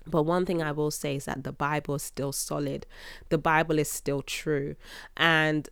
But 0.06 0.24
one 0.24 0.46
thing 0.46 0.62
I 0.62 0.72
will 0.72 0.92
say 0.92 1.16
is 1.16 1.26
that 1.26 1.44
the 1.44 1.52
Bible 1.52 1.96
is 1.96 2.04
still 2.04 2.32
solid. 2.32 2.86
The 3.30 3.38
Bible 3.38 3.80
is 3.80 3.90
still 3.90 4.22
true. 4.22 4.76
And 5.16 5.70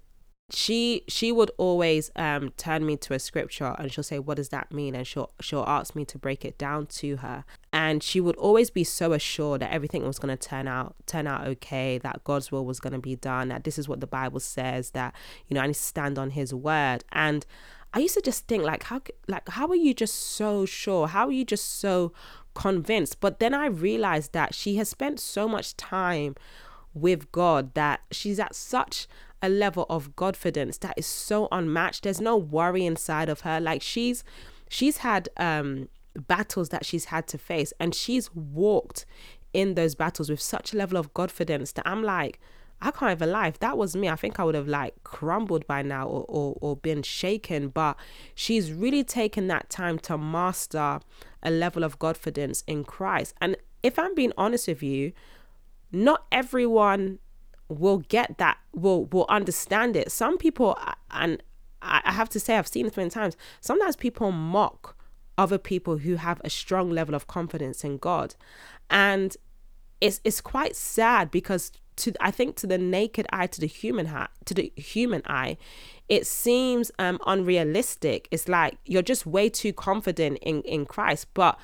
she 0.54 1.04
she 1.08 1.32
would 1.32 1.50
always 1.58 2.12
um 2.16 2.50
turn 2.58 2.86
me 2.86 2.98
to 2.98 3.14
a 3.14 3.20
scripture 3.20 3.74
and 3.80 3.92
she'll 3.92 4.04
say 4.04 4.20
what 4.20 4.36
does 4.36 4.50
that 4.50 4.72
mean 4.72 4.96
and 4.96 5.08
she'll 5.08 5.32
she'll 5.40 5.64
ask 5.64 5.96
me 5.96 6.04
to 6.04 6.18
break 6.18 6.44
it 6.44 6.58
down 6.58 6.86
to 6.86 7.18
her 7.18 7.46
and 7.72 8.04
she 8.04 8.20
would 8.20 8.36
always 8.36 8.70
be 8.70 8.84
so 8.84 9.14
assured 9.14 9.62
that 9.62 9.72
everything 9.72 10.06
was 10.06 10.20
going 10.20 10.36
to 10.36 10.50
turn 10.50 10.68
out 10.68 10.96
turn 11.06 11.26
out 11.26 11.48
okay 11.48 11.98
that 11.98 12.24
God's 12.24 12.52
will 12.52 12.66
was 12.66 12.80
going 12.80 12.94
to 12.94 13.00
be 13.00 13.16
done 13.16 13.48
that 13.48 13.64
this 13.64 13.80
is 13.80 13.88
what 13.88 14.02
the 14.02 14.08
bible 14.08 14.40
says 14.40 14.92
that 14.92 15.16
you 15.48 15.56
know 15.56 15.62
I 15.62 15.68
need 15.68 15.74
to 15.74 15.80
stand 15.80 16.20
on 16.20 16.32
his 16.32 16.54
word 16.54 17.06
and 17.14 17.46
I 17.94 18.00
used 18.00 18.14
to 18.16 18.22
just 18.22 18.48
think 18.48 18.64
like 18.64 18.84
how 18.84 19.02
like 19.28 19.48
how 19.50 19.68
are 19.68 19.76
you 19.76 19.94
just 19.94 20.16
so 20.16 20.66
sure 20.66 21.08
how 21.08 21.28
are 21.28 21.32
you 21.32 21.44
just 21.46 21.80
so 21.80 22.14
convinced. 22.54 23.20
But 23.20 23.40
then 23.40 23.54
I 23.54 23.68
realized 23.68 24.34
that 24.34 24.54
she 24.54 24.76
has 24.78 24.90
spent 24.90 25.20
so 25.20 25.48
much 25.48 25.78
time 25.78 26.36
with 26.94 27.32
God 27.32 27.74
that 27.74 28.02
she's 28.12 28.40
at 28.40 28.56
such 28.56 29.08
a 29.42 29.50
level 29.50 29.86
of 29.90 30.16
confidence 30.16 30.78
that 30.80 30.94
is 30.98 31.06
so 31.06 31.48
unmatched. 31.52 32.04
There's 32.04 32.22
no 32.22 32.38
worry 32.38 32.86
inside 32.86 33.30
of 33.30 33.42
her. 33.42 33.60
Like 33.60 33.82
she's 33.82 34.24
she's 34.70 34.98
had 34.98 35.30
um 35.38 35.90
battles 36.28 36.70
that 36.70 36.86
she's 36.86 37.06
had 37.06 37.26
to 37.26 37.38
face 37.38 37.72
and 37.80 37.96
she's 37.96 38.34
walked 38.36 39.06
in 39.54 39.76
those 39.76 39.96
battles 39.96 40.30
with 40.30 40.42
such 40.42 40.74
a 40.74 40.78
level 40.78 40.98
of 40.98 41.14
confidence 41.14 41.72
that 41.74 41.88
I'm 41.88 42.04
like, 42.04 42.40
I 42.82 42.92
can't 42.92 43.12
even 43.12 43.32
lie. 43.32 43.48
If 43.48 43.60
that 43.60 43.78
was 43.78 43.96
me, 43.96 44.10
I 44.10 44.16
think 44.16 44.40
I 44.40 44.44
would 44.44 44.56
have 44.56 44.68
like 44.68 45.04
crumbled 45.04 45.68
by 45.68 45.84
now 45.84 46.08
or, 46.08 46.26
or, 46.28 46.58
or 46.62 46.76
been 46.76 47.04
shaken. 47.04 47.70
But 47.70 47.98
she's 48.34 48.72
really 48.74 49.04
taken 49.04 49.48
that 49.48 49.70
time 49.70 50.00
to 50.00 50.18
master 50.18 51.00
a 51.44 51.52
level 51.52 51.84
of 51.84 52.00
confidence 52.00 52.64
in 52.66 52.84
Christ. 52.84 53.36
And 53.40 53.56
if 53.84 54.00
I'm 54.00 54.16
being 54.16 54.34
honest 54.38 54.68
with 54.68 54.82
you, 54.82 55.12
not 55.92 56.26
everyone 56.32 57.20
will 57.68 58.00
get 58.00 58.38
that, 58.38 58.58
will 58.74 59.06
will 59.06 59.26
understand 59.30 59.96
it. 59.96 60.12
Some 60.12 60.38
people, 60.38 60.78
and 61.12 61.42
I 61.82 62.02
have 62.12 62.30
to 62.30 62.40
say, 62.40 62.58
I've 62.58 62.68
seen 62.68 62.86
it 62.86 62.98
many 62.98 63.10
times. 63.10 63.38
Sometimes 63.60 63.96
people 63.96 64.32
mock 64.32 64.98
other 65.38 65.58
people 65.58 65.98
who 65.98 66.16
have 66.16 66.42
a 66.44 66.50
strong 66.50 66.90
level 66.90 67.16
of 67.16 67.28
confidence 67.28 67.84
in 67.84 67.98
God, 67.98 68.36
and 68.90 69.36
it's 70.00 70.20
it's 70.24 70.42
quite 70.42 70.76
sad 70.76 71.32
because 71.32 71.72
to 72.02 72.14
I 72.20 72.32
think 72.32 72.56
to 72.58 72.68
the 72.68 72.78
naked 72.78 73.26
eye, 73.32 73.48
to 73.48 73.62
the 73.62 73.68
human 73.68 74.08
eye, 74.08 74.28
to 74.46 74.54
the 74.54 74.72
human 74.76 75.22
eye, 75.26 75.58
it 76.10 76.28
seems 76.28 76.92
um, 77.00 77.20
unrealistic. 77.26 78.28
It's 78.32 78.48
like 78.48 78.78
you're 78.86 79.02
just 79.02 79.26
way 79.26 79.50
too 79.50 79.74
confident 79.74 80.38
in 80.42 80.62
in 80.64 80.86
Christ, 80.86 81.28
but 81.34 81.60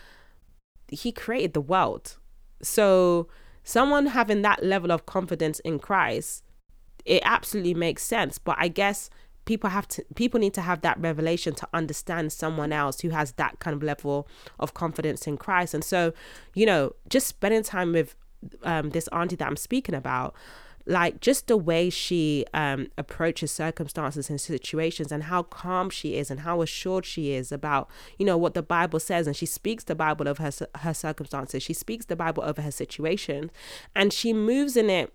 He 0.90 1.12
created 1.12 1.54
the 1.54 1.62
world, 1.62 2.18
so 2.62 3.28
someone 3.64 4.08
having 4.08 4.42
that 4.44 4.64
level 4.64 4.92
of 4.92 5.06
confidence 5.06 5.60
in 5.60 5.78
Christ, 5.78 6.44
it 7.06 7.22
absolutely 7.26 7.74
makes 7.74 8.02
sense. 8.02 8.38
But 8.38 8.56
I 8.58 8.70
guess 8.70 9.10
people 9.48 9.70
have 9.70 9.88
to 9.88 10.06
people 10.16 10.40
need 10.40 10.54
to 10.54 10.62
have 10.62 10.82
that 10.82 11.00
revelation 11.00 11.56
to 11.56 11.68
understand 11.74 12.32
someone 12.32 12.72
else 12.72 13.02
who 13.02 13.10
has 13.10 13.32
that 13.34 13.60
kind 13.60 13.76
of 13.76 13.82
level 13.82 14.28
of 14.60 14.74
confidence 14.74 15.26
in 15.26 15.38
Christ. 15.38 15.74
And 15.74 15.84
so, 15.84 16.14
you 16.54 16.66
know, 16.66 16.94
just 17.10 17.28
spending 17.28 17.64
time 17.64 17.94
with 17.94 18.16
um, 18.64 18.92
this 18.92 19.08
auntie 19.10 19.36
that 19.36 19.48
I'm 19.48 19.58
speaking 19.58 19.96
about, 19.96 20.36
like 20.86 21.20
just 21.20 21.48
the 21.48 21.58
way 21.58 21.90
she 21.90 22.46
um, 22.54 22.88
approaches 22.98 23.52
circumstances 23.52 24.30
and 24.30 24.40
situations 24.40 25.12
and 25.12 25.24
how 25.24 25.44
calm 25.44 25.90
she 25.90 26.16
is 26.16 26.32
and 26.32 26.42
how 26.42 26.62
assured 26.62 27.06
she 27.06 27.34
is 27.34 27.52
about 27.52 27.90
you 28.18 28.26
know 28.26 28.38
what 28.38 28.54
the 28.54 28.64
bible 28.64 29.00
says. 29.00 29.28
And 29.28 29.36
she 29.36 29.46
speaks 29.46 29.84
the 29.84 29.96
bible 29.96 30.28
of 30.28 30.38
her 30.38 30.52
her 30.78 30.94
circumstances. 30.94 31.62
She 31.62 31.74
speaks 31.74 32.06
the 32.06 32.16
bible 32.16 32.44
over 32.44 32.62
her 32.62 32.72
situation. 32.72 33.52
And 33.96 34.14
she 34.14 34.32
moves 34.34 34.78
in 34.78 34.90
it 34.90 35.14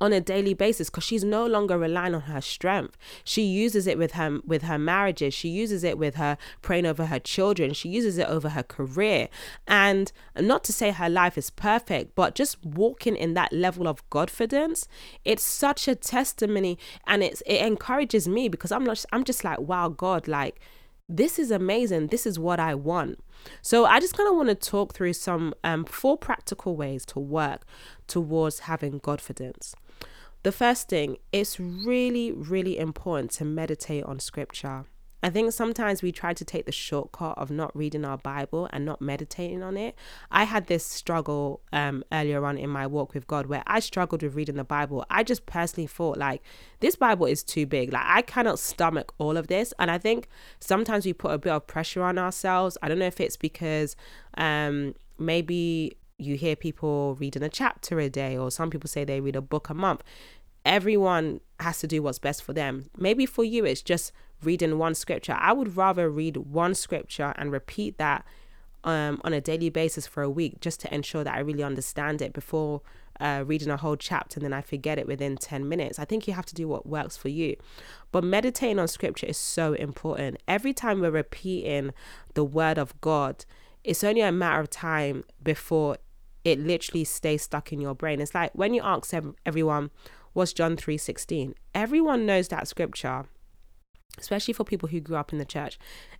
on 0.00 0.12
a 0.12 0.20
daily 0.20 0.54
basis 0.54 0.90
because 0.90 1.04
she's 1.04 1.24
no 1.24 1.46
longer 1.46 1.78
relying 1.78 2.14
on 2.14 2.22
her 2.22 2.40
strength. 2.40 2.96
She 3.24 3.42
uses 3.42 3.86
it 3.86 3.98
with 3.98 4.12
her 4.12 4.40
with 4.44 4.62
her 4.62 4.78
marriages. 4.78 5.34
She 5.34 5.48
uses 5.48 5.84
it 5.84 5.98
with 5.98 6.16
her 6.16 6.36
praying 6.62 6.86
over 6.86 7.06
her 7.06 7.18
children. 7.18 7.72
She 7.72 7.88
uses 7.88 8.18
it 8.18 8.28
over 8.28 8.50
her 8.50 8.62
career. 8.62 9.28
And 9.66 10.12
not 10.38 10.64
to 10.64 10.72
say 10.72 10.90
her 10.90 11.08
life 11.08 11.38
is 11.38 11.50
perfect 11.50 12.14
but 12.14 12.34
just 12.34 12.64
walking 12.64 13.16
in 13.16 13.34
that 13.34 13.52
level 13.52 13.86
of 13.88 14.08
confidence 14.10 14.88
it's 15.24 15.42
such 15.42 15.88
a 15.88 15.94
testimony. 15.94 16.78
And 17.06 17.22
it's 17.22 17.42
it 17.46 17.60
encourages 17.60 18.28
me 18.28 18.48
because 18.48 18.72
i'm 18.72 18.84
not 18.84 19.04
i'm 19.12 19.24
just 19.24 19.44
like 19.44 19.58
wow 19.60 19.88
god 19.88 20.28
like 20.28 20.60
this 21.08 21.38
is 21.38 21.50
amazing 21.50 22.06
this 22.08 22.26
is 22.26 22.38
what 22.38 22.58
i 22.58 22.74
want 22.74 23.18
so 23.62 23.84
I 23.84 24.00
just 24.00 24.16
kind 24.16 24.28
of 24.28 24.36
want 24.36 24.48
to 24.48 24.54
talk 24.54 24.94
through 24.94 25.12
some 25.14 25.54
um, 25.62 25.84
four 25.84 26.16
practical 26.16 26.76
ways 26.76 27.04
to 27.06 27.20
work 27.20 27.64
towards 28.06 28.60
having 28.60 29.00
confidence. 29.00 29.74
The 30.42 30.52
first 30.52 30.88
thing, 30.88 31.16
it's 31.32 31.58
really, 31.58 32.30
really 32.32 32.78
important 32.78 33.30
to 33.32 33.44
meditate 33.44 34.04
on 34.04 34.20
scripture. 34.20 34.84
I 35.24 35.30
think 35.30 35.54
sometimes 35.54 36.02
we 36.02 36.12
try 36.12 36.34
to 36.34 36.44
take 36.44 36.66
the 36.66 36.70
shortcut 36.72 37.38
of 37.38 37.50
not 37.50 37.74
reading 37.74 38.04
our 38.04 38.18
Bible 38.18 38.68
and 38.74 38.84
not 38.84 39.00
meditating 39.00 39.62
on 39.62 39.78
it. 39.78 39.94
I 40.30 40.44
had 40.44 40.66
this 40.66 40.84
struggle 40.84 41.62
um, 41.72 42.04
earlier 42.12 42.44
on 42.44 42.58
in 42.58 42.68
my 42.68 42.86
walk 42.86 43.14
with 43.14 43.26
God 43.26 43.46
where 43.46 43.62
I 43.66 43.80
struggled 43.80 44.22
with 44.22 44.34
reading 44.34 44.56
the 44.56 44.64
Bible. 44.64 45.06
I 45.08 45.22
just 45.22 45.46
personally 45.46 45.86
thought, 45.86 46.18
like, 46.18 46.42
this 46.80 46.94
Bible 46.94 47.24
is 47.24 47.42
too 47.42 47.64
big. 47.64 47.90
Like, 47.90 48.04
I 48.04 48.20
cannot 48.20 48.58
stomach 48.58 49.14
all 49.16 49.38
of 49.38 49.46
this. 49.46 49.72
And 49.78 49.90
I 49.90 49.96
think 49.96 50.28
sometimes 50.60 51.06
we 51.06 51.14
put 51.14 51.32
a 51.32 51.38
bit 51.38 51.52
of 51.52 51.66
pressure 51.66 52.02
on 52.02 52.18
ourselves. 52.18 52.76
I 52.82 52.88
don't 52.88 52.98
know 52.98 53.06
if 53.06 53.18
it's 53.18 53.38
because 53.38 53.96
um, 54.36 54.94
maybe 55.18 55.96
you 56.18 56.36
hear 56.36 56.54
people 56.54 57.16
reading 57.18 57.42
a 57.42 57.48
chapter 57.48 57.98
a 57.98 58.10
day, 58.10 58.36
or 58.36 58.50
some 58.50 58.68
people 58.68 58.88
say 58.88 59.04
they 59.04 59.22
read 59.22 59.36
a 59.36 59.40
book 59.40 59.70
a 59.70 59.74
month. 59.74 60.02
Everyone 60.66 61.40
has 61.60 61.78
to 61.78 61.86
do 61.86 62.02
what's 62.02 62.18
best 62.18 62.42
for 62.42 62.52
them. 62.52 62.90
Maybe 62.98 63.24
for 63.24 63.42
you, 63.42 63.64
it's 63.64 63.80
just 63.80 64.12
reading 64.46 64.78
one 64.78 64.94
scripture. 64.94 65.36
I 65.38 65.52
would 65.52 65.76
rather 65.76 66.10
read 66.10 66.36
one 66.36 66.74
scripture 66.74 67.34
and 67.36 67.52
repeat 67.52 67.98
that 67.98 68.24
um, 68.84 69.20
on 69.24 69.32
a 69.32 69.40
daily 69.40 69.70
basis 69.70 70.06
for 70.06 70.22
a 70.22 70.30
week 70.30 70.60
just 70.60 70.80
to 70.80 70.94
ensure 70.94 71.24
that 71.24 71.34
I 71.34 71.40
really 71.40 71.62
understand 71.62 72.20
it 72.20 72.32
before 72.32 72.82
uh, 73.20 73.44
reading 73.46 73.70
a 73.70 73.76
whole 73.76 73.96
chapter 73.96 74.38
and 74.38 74.44
then 74.44 74.52
I 74.52 74.60
forget 74.60 74.98
it 74.98 75.06
within 75.06 75.36
10 75.36 75.68
minutes. 75.68 75.98
I 75.98 76.04
think 76.04 76.26
you 76.26 76.34
have 76.34 76.46
to 76.46 76.54
do 76.54 76.68
what 76.68 76.86
works 76.86 77.16
for 77.16 77.28
you. 77.28 77.56
But 78.12 78.24
meditating 78.24 78.78
on 78.78 78.88
scripture 78.88 79.26
is 79.26 79.38
so 79.38 79.72
important. 79.74 80.38
Every 80.46 80.72
time 80.72 81.00
we're 81.00 81.10
repeating 81.10 81.92
the 82.34 82.44
word 82.44 82.78
of 82.78 83.00
God, 83.00 83.44
it's 83.82 84.04
only 84.04 84.20
a 84.20 84.32
matter 84.32 84.60
of 84.60 84.70
time 84.70 85.24
before 85.42 85.98
it 86.44 86.58
literally 86.58 87.04
stays 87.04 87.42
stuck 87.42 87.72
in 87.72 87.80
your 87.80 87.94
brain. 87.94 88.20
It's 88.20 88.34
like 88.34 88.50
when 88.54 88.74
you 88.74 88.82
ask 88.82 89.12
everyone, 89.46 89.90
what's 90.32 90.52
John 90.52 90.76
3:16? 90.76 91.54
Everyone 91.74 92.26
knows 92.26 92.48
that 92.48 92.68
scripture, 92.68 93.26
especially 94.18 94.54
for 94.54 94.64
people 94.64 94.88
who 94.88 95.00
grew 95.00 95.16
up 95.16 95.32
in 95.32 95.38
the 95.38 95.44
church. 95.44 95.78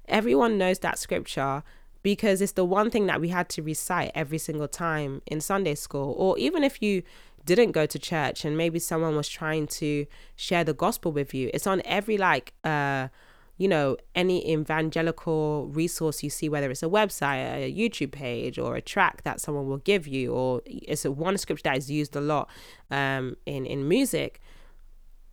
Everyone 0.08 0.58
knows 0.58 0.80
that 0.80 0.98
scripture 0.98 1.62
because 2.02 2.42
it's 2.42 2.52
the 2.52 2.64
one 2.64 2.90
thing 2.90 3.06
that 3.06 3.20
we 3.20 3.28
had 3.28 3.48
to 3.48 3.62
recite 3.62 4.12
every 4.14 4.38
single 4.38 4.68
time 4.68 5.22
in 5.26 5.40
Sunday 5.40 5.74
school. 5.74 6.14
Or 6.18 6.38
even 6.38 6.62
if 6.62 6.82
you 6.82 7.02
didn't 7.46 7.72
go 7.72 7.86
to 7.86 7.98
church 7.98 8.44
and 8.44 8.56
maybe 8.56 8.78
someone 8.78 9.16
was 9.16 9.28
trying 9.28 9.66
to 9.66 10.06
share 10.36 10.64
the 10.64 10.74
gospel 10.74 11.12
with 11.12 11.34
you, 11.34 11.50
it's 11.54 11.66
on 11.66 11.82
every 11.84 12.18
like 12.18 12.52
uh 12.62 13.08
you 13.56 13.68
know, 13.68 13.96
any 14.16 14.52
evangelical 14.52 15.68
resource 15.68 16.24
you 16.24 16.30
see, 16.30 16.48
whether 16.48 16.70
it's 16.72 16.82
a 16.82 16.88
website, 16.88 17.38
a 17.54 17.72
YouTube 17.72 18.10
page, 18.10 18.58
or 18.58 18.74
a 18.74 18.80
track 18.80 19.22
that 19.22 19.40
someone 19.40 19.68
will 19.68 19.78
give 19.78 20.08
you, 20.08 20.32
or 20.32 20.60
it's 20.66 21.04
a 21.04 21.12
one 21.12 21.38
scripture 21.38 21.62
that 21.62 21.76
is 21.76 21.88
used 21.88 22.16
a 22.16 22.20
lot 22.20 22.48
um, 22.90 23.36
in 23.46 23.64
in 23.64 23.86
music 23.86 24.40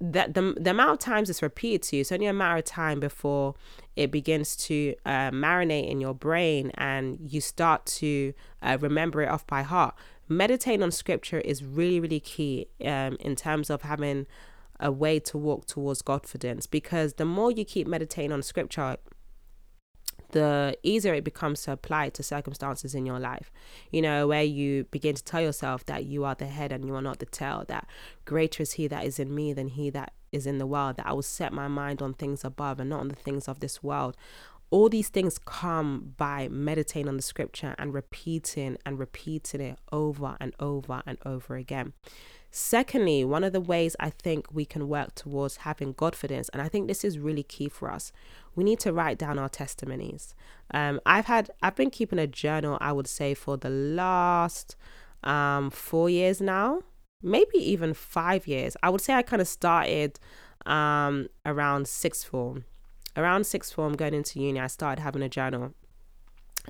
that 0.01 0.34
the, 0.34 0.55
the 0.58 0.72
amount 0.72 0.91
of 0.91 1.00
times 1.00 1.29
it's 1.29 1.41
repeated 1.43 1.84
to 1.84 1.96
you, 1.96 2.01
it's 2.01 2.12
only 2.12 2.25
a 2.25 2.34
matter 2.34 2.58
of 2.58 2.65
time 2.65 3.00
before 3.00 3.53
it 3.96 4.10
begins 4.10 4.55
to 4.55 4.96
uh, 5.05 5.29
marinate 5.29 5.89
in 5.89 6.01
your 6.01 6.15
brain 6.15 6.72
and 6.75 7.20
you 7.22 7.39
start 7.39 7.86
to 7.86 8.34
uh, 8.63 8.77
remember 8.81 9.22
it 9.22 9.29
off 9.29 9.46
by 9.46 9.62
heart. 9.62 9.93
Meditating 10.27 10.81
on 10.81 10.91
scripture 10.91 11.39
is 11.39 11.63
really, 11.63 12.00
really 12.00 12.20
key 12.20 12.67
um, 12.84 13.15
in 13.20 13.36
terms 13.36 13.70
of 13.70 13.84
having 13.84 14.25
a 14.79 14.91
way 14.91 15.20
to 15.20 15.38
walk 15.38 15.67
towards 15.67 16.01
confidence 16.01 16.65
because 16.65 17.13
the 17.13 17.25
more 17.25 17.51
you 17.51 17.63
keep 17.63 17.86
meditating 17.86 18.31
on 18.31 18.41
scripture, 18.41 18.98
the 20.31 20.77
easier 20.83 21.13
it 21.13 21.23
becomes 21.23 21.63
to 21.63 21.71
apply 21.71 22.09
to 22.09 22.23
circumstances 22.23 22.95
in 22.95 23.05
your 23.05 23.19
life. 23.19 23.51
You 23.91 24.01
know, 24.01 24.27
where 24.27 24.43
you 24.43 24.85
begin 24.85 25.15
to 25.15 25.23
tell 25.23 25.41
yourself 25.41 25.85
that 25.85 26.05
you 26.05 26.23
are 26.25 26.35
the 26.35 26.47
head 26.47 26.71
and 26.71 26.85
you 26.85 26.95
are 26.95 27.01
not 27.01 27.19
the 27.19 27.25
tail, 27.25 27.65
that 27.67 27.88
greater 28.25 28.63
is 28.63 28.73
he 28.73 28.88
that 28.88 29.05
is 29.05 29.19
in 29.19 29.33
me 29.33 29.53
than 29.53 29.69
he 29.69 29.89
that 29.91 30.13
is 30.31 30.47
in 30.47 30.57
the 30.57 30.67
world, 30.67 30.97
that 30.97 31.07
I 31.07 31.13
will 31.13 31.21
set 31.21 31.53
my 31.53 31.67
mind 31.67 32.01
on 32.01 32.13
things 32.13 32.43
above 32.43 32.79
and 32.79 32.89
not 32.89 33.01
on 33.01 33.09
the 33.09 33.15
things 33.15 33.47
of 33.47 33.59
this 33.59 33.83
world. 33.83 34.15
All 34.69 34.88
these 34.88 35.09
things 35.09 35.38
come 35.38 36.13
by 36.15 36.47
meditating 36.47 37.09
on 37.09 37.17
the 37.17 37.21
scripture 37.21 37.75
and 37.77 37.93
repeating 37.93 38.77
and 38.85 38.97
repeating 38.97 39.59
it 39.59 39.79
over 39.91 40.38
and 40.39 40.53
over 40.59 41.03
and 41.05 41.17
over 41.25 41.55
again. 41.55 41.91
Secondly, 42.53 43.24
one 43.24 43.46
of 43.46 43.53
the 43.53 43.62
ways 43.62 43.96
I 43.98 44.10
think 44.10 44.48
we 44.51 44.65
can 44.65 44.89
work 44.89 45.15
towards 45.15 45.58
having 45.58 45.93
confidence, 45.93 46.50
and 46.50 46.62
I 46.62 46.67
think 46.67 46.88
this 46.88 47.05
is 47.05 47.17
really 47.17 47.43
key 47.43 47.70
for 47.70 47.89
us, 47.89 48.12
we 48.55 48.65
need 48.65 48.79
to 48.81 48.91
write 48.91 49.17
down 49.17 49.39
our 49.39 49.48
testimonies. 49.48 50.36
Um, 50.74 51.00
I've 51.05 51.27
had, 51.27 51.50
I've 51.63 51.77
been 51.77 51.89
keeping 51.89 52.20
a 52.20 52.27
journal, 52.27 52.77
I 52.81 52.91
would 52.91 53.08
say, 53.08 53.34
for 53.34 53.55
the 53.55 53.70
last 53.70 54.75
um, 55.24 55.70
four 55.70 56.10
years 56.10 56.41
now, 56.41 56.81
maybe 57.22 57.58
even 57.58 57.93
five 57.93 58.48
years. 58.48 58.75
I 58.84 58.89
would 58.89 59.01
say 59.01 59.13
I 59.13 59.22
kind 59.22 59.41
of 59.41 59.48
started 59.48 60.20
um, 60.65 61.29
around 61.46 61.88
sixth 61.88 62.27
form. 62.27 62.65
Around 63.15 63.46
sixth 63.46 63.74
form, 63.74 63.93
going 63.93 64.13
into 64.13 64.41
uni, 64.41 64.60
I 64.60 64.67
started 64.67 65.01
having 65.01 65.22
a 65.22 65.29
journal. 65.29 65.74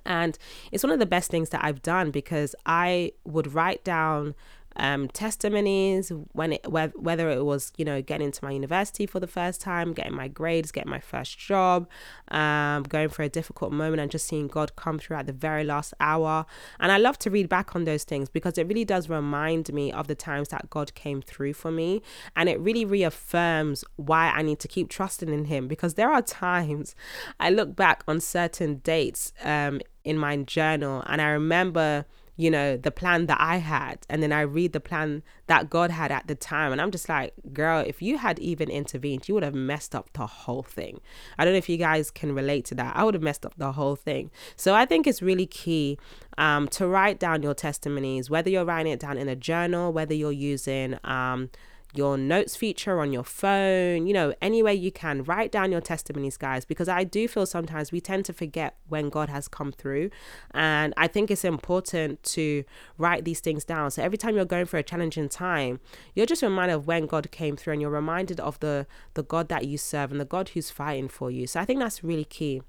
And 0.05 0.37
it's 0.71 0.83
one 0.83 0.93
of 0.93 0.99
the 0.99 1.05
best 1.05 1.31
things 1.31 1.49
that 1.49 1.63
I've 1.63 1.81
done 1.81 2.11
because 2.11 2.55
I 2.65 3.13
would 3.25 3.53
write 3.53 3.83
down 3.83 4.35
um, 4.77 5.07
testimonies 5.09 6.11
when 6.31 6.53
it 6.53 6.71
whether 6.71 7.29
it 7.29 7.43
was 7.43 7.73
you 7.77 7.85
know 7.85 8.01
getting 8.01 8.27
into 8.27 8.43
my 8.43 8.51
university 8.51 9.05
for 9.05 9.19
the 9.19 9.27
first 9.27 9.61
time 9.61 9.93
getting 9.93 10.15
my 10.15 10.27
grades 10.27 10.71
getting 10.71 10.89
my 10.89 10.99
first 10.99 11.37
job 11.37 11.87
um, 12.29 12.83
going 12.83 13.09
for 13.09 13.23
a 13.23 13.29
difficult 13.29 13.71
moment 13.71 13.99
and 14.01 14.09
just 14.09 14.27
seeing 14.27 14.47
god 14.47 14.75
come 14.75 14.97
through 14.97 15.17
at 15.17 15.27
the 15.27 15.33
very 15.33 15.63
last 15.63 15.93
hour. 15.99 16.45
And 16.79 16.91
i 16.91 16.97
love 16.97 17.17
to 17.19 17.29
read 17.29 17.49
back 17.49 17.75
on 17.75 17.83
those 17.83 18.03
things 18.03 18.29
because 18.29 18.57
it 18.57 18.67
really 18.67 18.85
does 18.85 19.09
remind 19.09 19.71
me 19.73 19.91
of 19.91 20.07
the 20.07 20.15
times 20.15 20.49
that 20.49 20.69
god 20.69 20.93
came 20.95 21.21
through 21.21 21.53
for 21.53 21.71
me. 21.71 22.01
And 22.35 22.47
it 22.49 22.59
really 22.59 22.85
reaffirms 22.85 23.83
why 23.95 24.29
i 24.29 24.41
need 24.41 24.59
to 24.59 24.67
keep 24.67 24.89
trusting 24.89 25.29
in 25.29 25.45
him 25.45 25.67
because 25.67 25.95
there 25.95 26.11
are 26.11 26.21
times 26.21 26.95
i 27.39 27.49
look 27.49 27.75
back 27.75 28.03
on 28.07 28.19
certain 28.19 28.77
dates 28.77 29.33
um, 29.43 29.81
in 30.03 30.17
my 30.17 30.37
journal 30.37 31.03
and 31.07 31.21
i 31.21 31.29
remember 31.29 32.05
you 32.41 32.49
know, 32.49 32.75
the 32.75 32.91
plan 32.91 33.27
that 33.27 33.39
I 33.39 33.57
had. 33.57 33.99
And 34.09 34.23
then 34.23 34.31
I 34.31 34.41
read 34.41 34.73
the 34.73 34.79
plan 34.79 35.21
that 35.45 35.69
God 35.69 35.91
had 35.91 36.11
at 36.11 36.27
the 36.27 36.33
time. 36.33 36.71
And 36.71 36.81
I'm 36.81 36.89
just 36.89 37.07
like, 37.07 37.33
girl, 37.53 37.83
if 37.85 38.01
you 38.01 38.17
had 38.17 38.39
even 38.39 38.69
intervened, 38.69 39.27
you 39.27 39.35
would 39.35 39.43
have 39.43 39.53
messed 39.53 39.93
up 39.93 40.11
the 40.13 40.25
whole 40.25 40.63
thing. 40.63 41.01
I 41.37 41.45
don't 41.45 41.53
know 41.53 41.59
if 41.59 41.69
you 41.69 41.77
guys 41.77 42.09
can 42.09 42.33
relate 42.33 42.65
to 42.65 42.75
that. 42.75 42.95
I 42.95 43.03
would 43.03 43.13
have 43.13 43.21
messed 43.21 43.45
up 43.45 43.53
the 43.57 43.73
whole 43.73 43.95
thing. 43.95 44.31
So 44.55 44.73
I 44.73 44.85
think 44.85 45.05
it's 45.05 45.21
really 45.21 45.45
key 45.45 45.99
um, 46.37 46.67
to 46.69 46.87
write 46.87 47.19
down 47.19 47.43
your 47.43 47.53
testimonies, 47.53 48.29
whether 48.29 48.49
you're 48.49 48.65
writing 48.65 48.91
it 48.91 48.99
down 48.99 49.17
in 49.17 49.29
a 49.29 49.35
journal, 49.35 49.93
whether 49.93 50.15
you're 50.15 50.31
using, 50.31 50.97
um, 51.03 51.51
your 51.93 52.17
notes 52.17 52.55
feature 52.55 52.99
on 52.99 53.11
your 53.11 53.23
phone, 53.23 54.07
you 54.07 54.13
know, 54.13 54.33
any 54.41 54.63
way 54.63 54.73
you 54.73 54.91
can, 54.91 55.23
write 55.23 55.51
down 55.51 55.71
your 55.71 55.81
testimonies, 55.81 56.37
guys, 56.37 56.63
because 56.65 56.87
I 56.87 57.03
do 57.03 57.27
feel 57.27 57.45
sometimes 57.45 57.91
we 57.91 57.99
tend 57.99 58.25
to 58.25 58.33
forget 58.33 58.77
when 58.87 59.09
God 59.09 59.29
has 59.29 59.47
come 59.47 59.71
through. 59.71 60.09
And 60.51 60.93
I 60.97 61.07
think 61.07 61.29
it's 61.29 61.43
important 61.43 62.23
to 62.23 62.63
write 62.97 63.25
these 63.25 63.39
things 63.39 63.65
down. 63.65 63.91
So 63.91 64.01
every 64.01 64.17
time 64.17 64.35
you're 64.35 64.45
going 64.45 64.65
through 64.65 64.79
a 64.79 64.83
challenging 64.83 65.29
time, 65.29 65.79
you're 66.15 66.25
just 66.25 66.41
reminded 66.41 66.75
of 66.75 66.87
when 66.87 67.05
God 67.05 67.29
came 67.31 67.57
through 67.57 67.73
and 67.73 67.81
you're 67.81 67.91
reminded 67.91 68.39
of 68.39 68.59
the 68.59 68.87
the 69.13 69.23
God 69.23 69.49
that 69.49 69.65
you 69.65 69.77
serve 69.77 70.11
and 70.11 70.19
the 70.19 70.25
God 70.25 70.49
who's 70.49 70.69
fighting 70.69 71.09
for 71.09 71.29
you. 71.29 71.47
So 71.47 71.59
I 71.59 71.65
think 71.65 71.79
that's 71.79 72.03
really 72.03 72.25
key. 72.25 72.61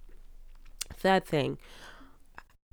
Third 0.94 1.24
thing, 1.24 1.58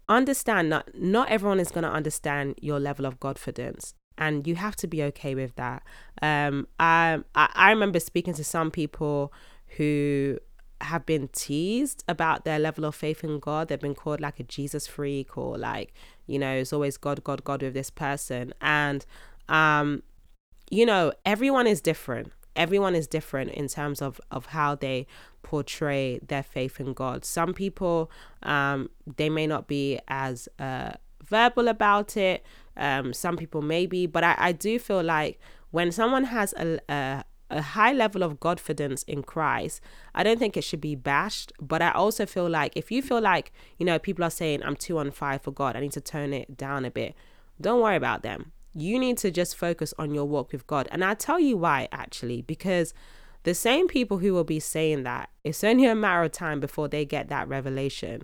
understand 0.08 0.72
that 0.72 1.00
not 1.00 1.30
everyone 1.30 1.60
is 1.60 1.72
going 1.72 1.84
to 1.84 1.92
understand 1.92 2.56
your 2.62 2.80
level 2.80 3.06
of 3.06 3.20
confidence 3.20 3.94
and 4.20 4.46
you 4.46 4.56
have 4.56 4.76
to 4.76 4.88
be 4.88 5.02
okay 5.02 5.34
with 5.34 5.56
that. 5.56 5.82
Um, 6.22 6.68
I, 6.80 7.20
I 7.34 7.72
remember 7.72 8.00
speaking 8.00 8.34
to 8.36 8.44
some 8.44 8.70
people 8.70 9.34
who 9.78 10.38
have 10.82 11.06
been 11.06 11.30
teased 11.30 12.04
about 12.08 12.44
their 12.44 12.60
level 12.60 12.86
of 12.86 12.96
faith 12.96 13.24
in 13.24 13.40
God. 13.40 13.70
They've 13.70 13.80
been 13.80 13.96
called 13.96 14.22
like 14.22 14.40
a 14.40 14.44
Jesus 14.44 14.88
freak 14.88 15.38
or 15.38 15.58
like, 15.58 15.94
you 16.28 16.38
know, 16.38 16.54
it's 16.54 16.74
always 16.74 16.98
God, 16.98 17.24
God, 17.24 17.44
God 17.44 17.64
with 17.64 17.74
this 17.74 17.90
person. 17.90 18.54
And, 18.62 19.06
um, 19.48 20.04
you 20.70 20.86
know, 20.86 21.14
everyone 21.26 21.66
is 21.66 21.82
different. 21.82 22.32
Everyone 22.56 22.96
is 22.96 23.08
different 23.08 23.52
in 23.52 23.70
terms 23.70 24.02
of, 24.02 24.20
of 24.32 24.48
how 24.48 24.76
they 24.76 25.08
portray 25.44 26.20
their 26.28 26.44
faith 26.44 26.80
in 26.80 26.92
God. 26.94 27.24
Some 27.24 27.54
people, 27.54 28.12
um, 28.44 28.90
they 29.18 29.30
may 29.30 29.48
not 29.48 29.68
be 29.68 30.00
as 30.10 30.50
uh, 30.60 30.92
verbal 31.24 31.70
about 31.70 32.18
it. 32.18 32.46
Um, 32.80 33.14
some 33.14 33.38
people 33.38 33.62
maybe, 33.62 34.08
but 34.08 34.24
I, 34.24 34.36
I 34.38 34.52
do 34.54 34.80
feel 34.80 35.04
like 35.04 35.40
when 35.72 35.92
someone 35.92 36.24
has 36.26 36.54
a, 36.54 36.80
a 36.90 37.24
a 37.52 37.62
high 37.62 37.92
level 37.94 38.22
of 38.22 38.40
confidence 38.40 39.02
in 39.04 39.24
Christ, 39.24 39.82
I 40.14 40.24
don't 40.24 40.38
think 40.38 40.56
it 40.56 40.64
should 40.64 40.82
be 40.82 40.96
bashed. 40.96 41.52
But 41.60 41.82
I 41.82 41.92
also 41.92 42.26
feel 42.26 42.48
like 42.48 42.74
if 42.76 42.92
you 42.92 43.02
feel 43.02 43.22
like, 43.22 43.52
you 43.78 43.86
know, 43.86 43.98
people 43.98 44.24
are 44.24 44.30
saying, 44.30 44.62
I'm 44.64 44.76
too 44.76 45.00
on 45.00 45.12
fire 45.12 45.40
for 45.40 45.52
God, 45.52 45.76
I 45.76 45.80
need 45.80 45.94
to 45.94 46.02
tone 46.02 46.32
it 46.32 46.58
down 46.58 46.86
a 46.86 46.92
bit, 46.92 47.16
don't 47.60 47.82
worry 47.82 47.96
about 47.96 48.22
them. 48.22 48.52
You 48.76 49.00
need 49.00 49.18
to 49.20 49.32
just 49.32 49.58
focus 49.58 49.96
on 49.98 50.14
your 50.14 50.26
walk 50.26 50.52
with 50.52 50.68
God. 50.68 50.88
And 50.92 51.04
I'll 51.04 51.16
tell 51.16 51.40
you 51.40 51.58
why, 51.58 51.88
actually, 51.92 52.44
because 52.44 52.94
the 53.44 53.56
same 53.56 53.88
people 53.88 54.20
who 54.20 54.34
will 54.34 54.44
be 54.44 54.60
saying 54.60 55.04
that, 55.04 55.30
it's 55.44 55.64
only 55.64 55.86
a 55.86 55.96
matter 55.96 56.24
of 56.24 56.32
time 56.32 56.60
before 56.60 56.88
they 56.88 57.04
get 57.04 57.30
that 57.30 57.48
revelation. 57.48 58.24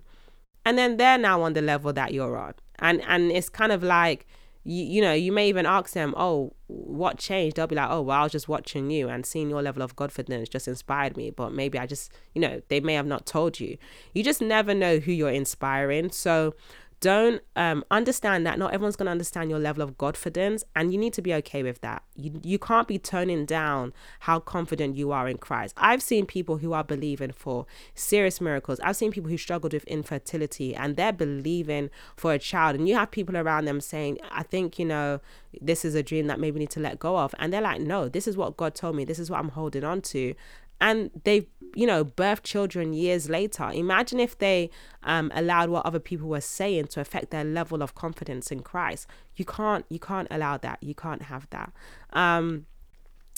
And 0.63 0.77
then 0.77 0.97
they're 0.97 1.17
now 1.17 1.41
on 1.41 1.53
the 1.53 1.63
level 1.63 1.91
that 1.93 2.13
you're 2.13 2.37
on 2.37 2.53
and 2.79 3.01
and 3.07 3.31
it's 3.31 3.49
kind 3.49 3.71
of 3.71 3.83
like 3.83 4.25
you, 4.65 4.84
you 4.84 5.01
know 5.01 5.13
you 5.13 5.32
may 5.32 5.47
even 5.47 5.65
ask 5.65 5.93
them 5.93 6.13
oh 6.17 6.54
what 6.67 7.19
changed? 7.19 7.56
They'll 7.56 7.67
be 7.67 7.75
like 7.75 7.89
oh 7.89 8.01
well 8.01 8.19
i 8.19 8.23
was 8.23 8.32
just 8.32 8.49
watching 8.49 8.89
you 8.89 9.08
and 9.08 9.25
seeing 9.25 9.49
your 9.49 9.62
level 9.62 9.84
of 9.84 9.95
confidence 9.95 10.49
just 10.49 10.67
inspired 10.67 11.15
me 11.15 11.30
but 11.30 11.54
maybe 11.54 11.78
i 11.78 11.86
just 11.86 12.12
you 12.34 12.41
know 12.41 12.60
they 12.69 12.80
may 12.80 12.95
have 12.95 13.06
not 13.06 13.25
told 13.25 13.60
you. 13.60 13.78
You 14.13 14.23
just 14.23 14.41
never 14.41 14.73
know 14.73 14.97
who 14.99 15.12
you're 15.12 15.30
inspiring. 15.30 16.12
So 16.12 16.56
don't 17.05 17.43
um, 17.55 17.85
understand 17.91 18.47
that 18.47 18.57
not 18.57 18.73
everyone's 18.73 18.95
going 18.95 19.05
to 19.05 19.11
understand 19.11 19.51
your 19.51 19.59
level 19.59 19.83
of 19.83 19.95
confidence 19.95 20.63
and 20.75 20.91
you 20.91 20.97
need 20.97 21.13
to 21.13 21.21
be 21.21 21.35
okay 21.35 21.61
with 21.61 21.79
that. 21.81 22.01
You, 22.15 22.41
you 22.43 22.57
can't 22.57 22.87
be 22.87 22.97
toning 22.97 23.45
down 23.45 23.93
how 24.21 24.39
confident 24.39 24.97
you 24.97 25.11
are 25.11 25.29
in 25.29 25.37
christ. 25.37 25.75
I've 25.77 26.01
seen 26.01 26.25
people 26.25 26.57
who 26.57 26.73
are 26.73 26.83
believing 26.83 27.31
for 27.31 27.67
serious 27.93 28.41
miracles. 28.41 28.79
I've 28.79 28.95
seen 28.95 29.11
people 29.11 29.29
who 29.29 29.37
struggled 29.37 29.73
with 29.73 29.83
infertility 29.83 30.73
and 30.73 30.95
they're 30.95 31.13
believing 31.13 31.91
for 32.15 32.33
a 32.33 32.39
child. 32.39 32.75
And 32.75 32.89
you 32.89 32.95
have 32.95 33.11
people 33.11 33.37
around 33.37 33.65
them 33.65 33.81
saying 33.81 34.17
i 34.31 34.41
think 34.41 34.79
you 34.79 34.85
know 34.85 35.19
this 35.61 35.85
is 35.85 35.93
a 35.93 36.01
dream 36.01 36.25
that 36.25 36.39
maybe 36.39 36.57
need 36.57 36.71
to 36.71 36.79
let 36.79 36.97
go 36.97 37.19
of. 37.19 37.35
And 37.37 37.53
they're 37.53 37.61
like 37.61 37.81
no 37.81 38.09
this 38.09 38.27
is 38.27 38.35
what 38.35 38.57
god 38.57 38.73
told 38.73 38.95
me. 38.95 39.05
This 39.05 39.19
is 39.19 39.29
what 39.29 39.39
i'm 39.39 39.49
holding 39.49 39.83
on 39.83 40.01
to 40.01 40.33
and 40.81 41.09
they've 41.23 41.47
you 41.75 41.85
know 41.85 42.05
birthed 42.05 42.43
children 42.43 42.93
years 42.93 43.29
later. 43.29 43.69
Imagine 43.71 44.19
if 44.19 44.38
they 44.38 44.69
um, 45.03 45.31
allowed 45.35 45.69
what 45.69 45.85
other 45.85 45.99
people 45.99 46.27
were 46.27 46.41
saying 46.41 46.88
to 46.88 47.01
affect 47.01 47.31
their 47.31 47.43
level 47.43 47.81
of 47.81 47.95
confidence 47.95 48.51
in 48.51 48.61
christ. 48.61 49.07
You 49.35 49.45
can't 49.45 49.85
you 49.89 49.99
can't 49.99 50.27
allow 50.31 50.57
that. 50.57 50.81
You 50.81 50.95
can't 50.95 51.23
have 51.23 51.47
that. 51.51 51.71
Um, 52.13 52.65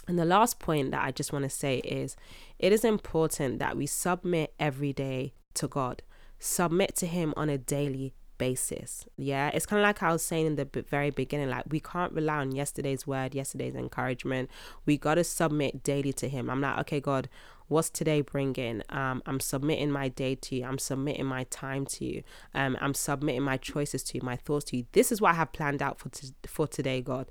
and 0.07 0.17
the 0.17 0.25
last 0.25 0.59
point 0.59 0.91
that 0.91 1.03
i 1.03 1.11
just 1.11 1.33
want 1.33 1.43
to 1.43 1.49
say 1.49 1.79
is 1.79 2.15
it 2.59 2.71
is 2.71 2.85
important 2.85 3.59
that 3.59 3.75
we 3.75 3.85
submit 3.85 4.53
every 4.59 4.93
day 4.93 5.33
to 5.55 5.67
god. 5.67 6.03
Submit 6.39 6.95
to 6.97 7.07
him 7.07 7.33
on 7.35 7.49
a 7.49 7.57
daily 7.57 8.13
basis. 8.37 9.05
Yeah, 9.17 9.49
it's 9.53 9.65
kind 9.65 9.79
of 9.79 9.83
like 9.83 10.01
I 10.03 10.11
was 10.11 10.23
saying 10.23 10.45
in 10.45 10.55
the 10.55 10.65
very 10.89 11.09
beginning 11.09 11.49
like, 11.49 11.65
we 11.69 11.79
can't 11.79 12.13
rely 12.13 12.37
on 12.37 12.51
yesterday's 12.51 13.05
word, 13.05 13.35
yesterday's 13.35 13.75
encouragement. 13.75 14.49
We 14.85 14.97
got 14.97 15.15
to 15.15 15.23
submit 15.23 15.83
daily 15.83 16.13
to 16.13 16.29
Him. 16.29 16.49
I'm 16.49 16.61
like, 16.61 16.77
okay, 16.79 16.99
God, 16.99 17.29
what's 17.67 17.89
today 17.89 18.21
bringing? 18.21 18.81
Um, 18.89 19.21
I'm 19.25 19.39
submitting 19.39 19.91
my 19.91 20.07
day 20.07 20.35
to 20.35 20.55
you. 20.55 20.65
I'm 20.65 20.79
submitting 20.79 21.25
my 21.25 21.45
time 21.45 21.85
to 21.87 22.05
you. 22.05 22.23
Um, 22.53 22.77
I'm 22.81 22.93
submitting 22.93 23.43
my 23.43 23.57
choices 23.57 24.03
to 24.03 24.17
you, 24.17 24.21
my 24.23 24.35
thoughts 24.35 24.65
to 24.65 24.77
you. 24.77 24.85
This 24.93 25.11
is 25.11 25.21
what 25.21 25.31
I 25.31 25.35
have 25.35 25.51
planned 25.51 25.81
out 25.81 25.99
for, 25.99 26.09
t- 26.09 26.33
for 26.45 26.67
today, 26.67 27.01
God. 27.01 27.27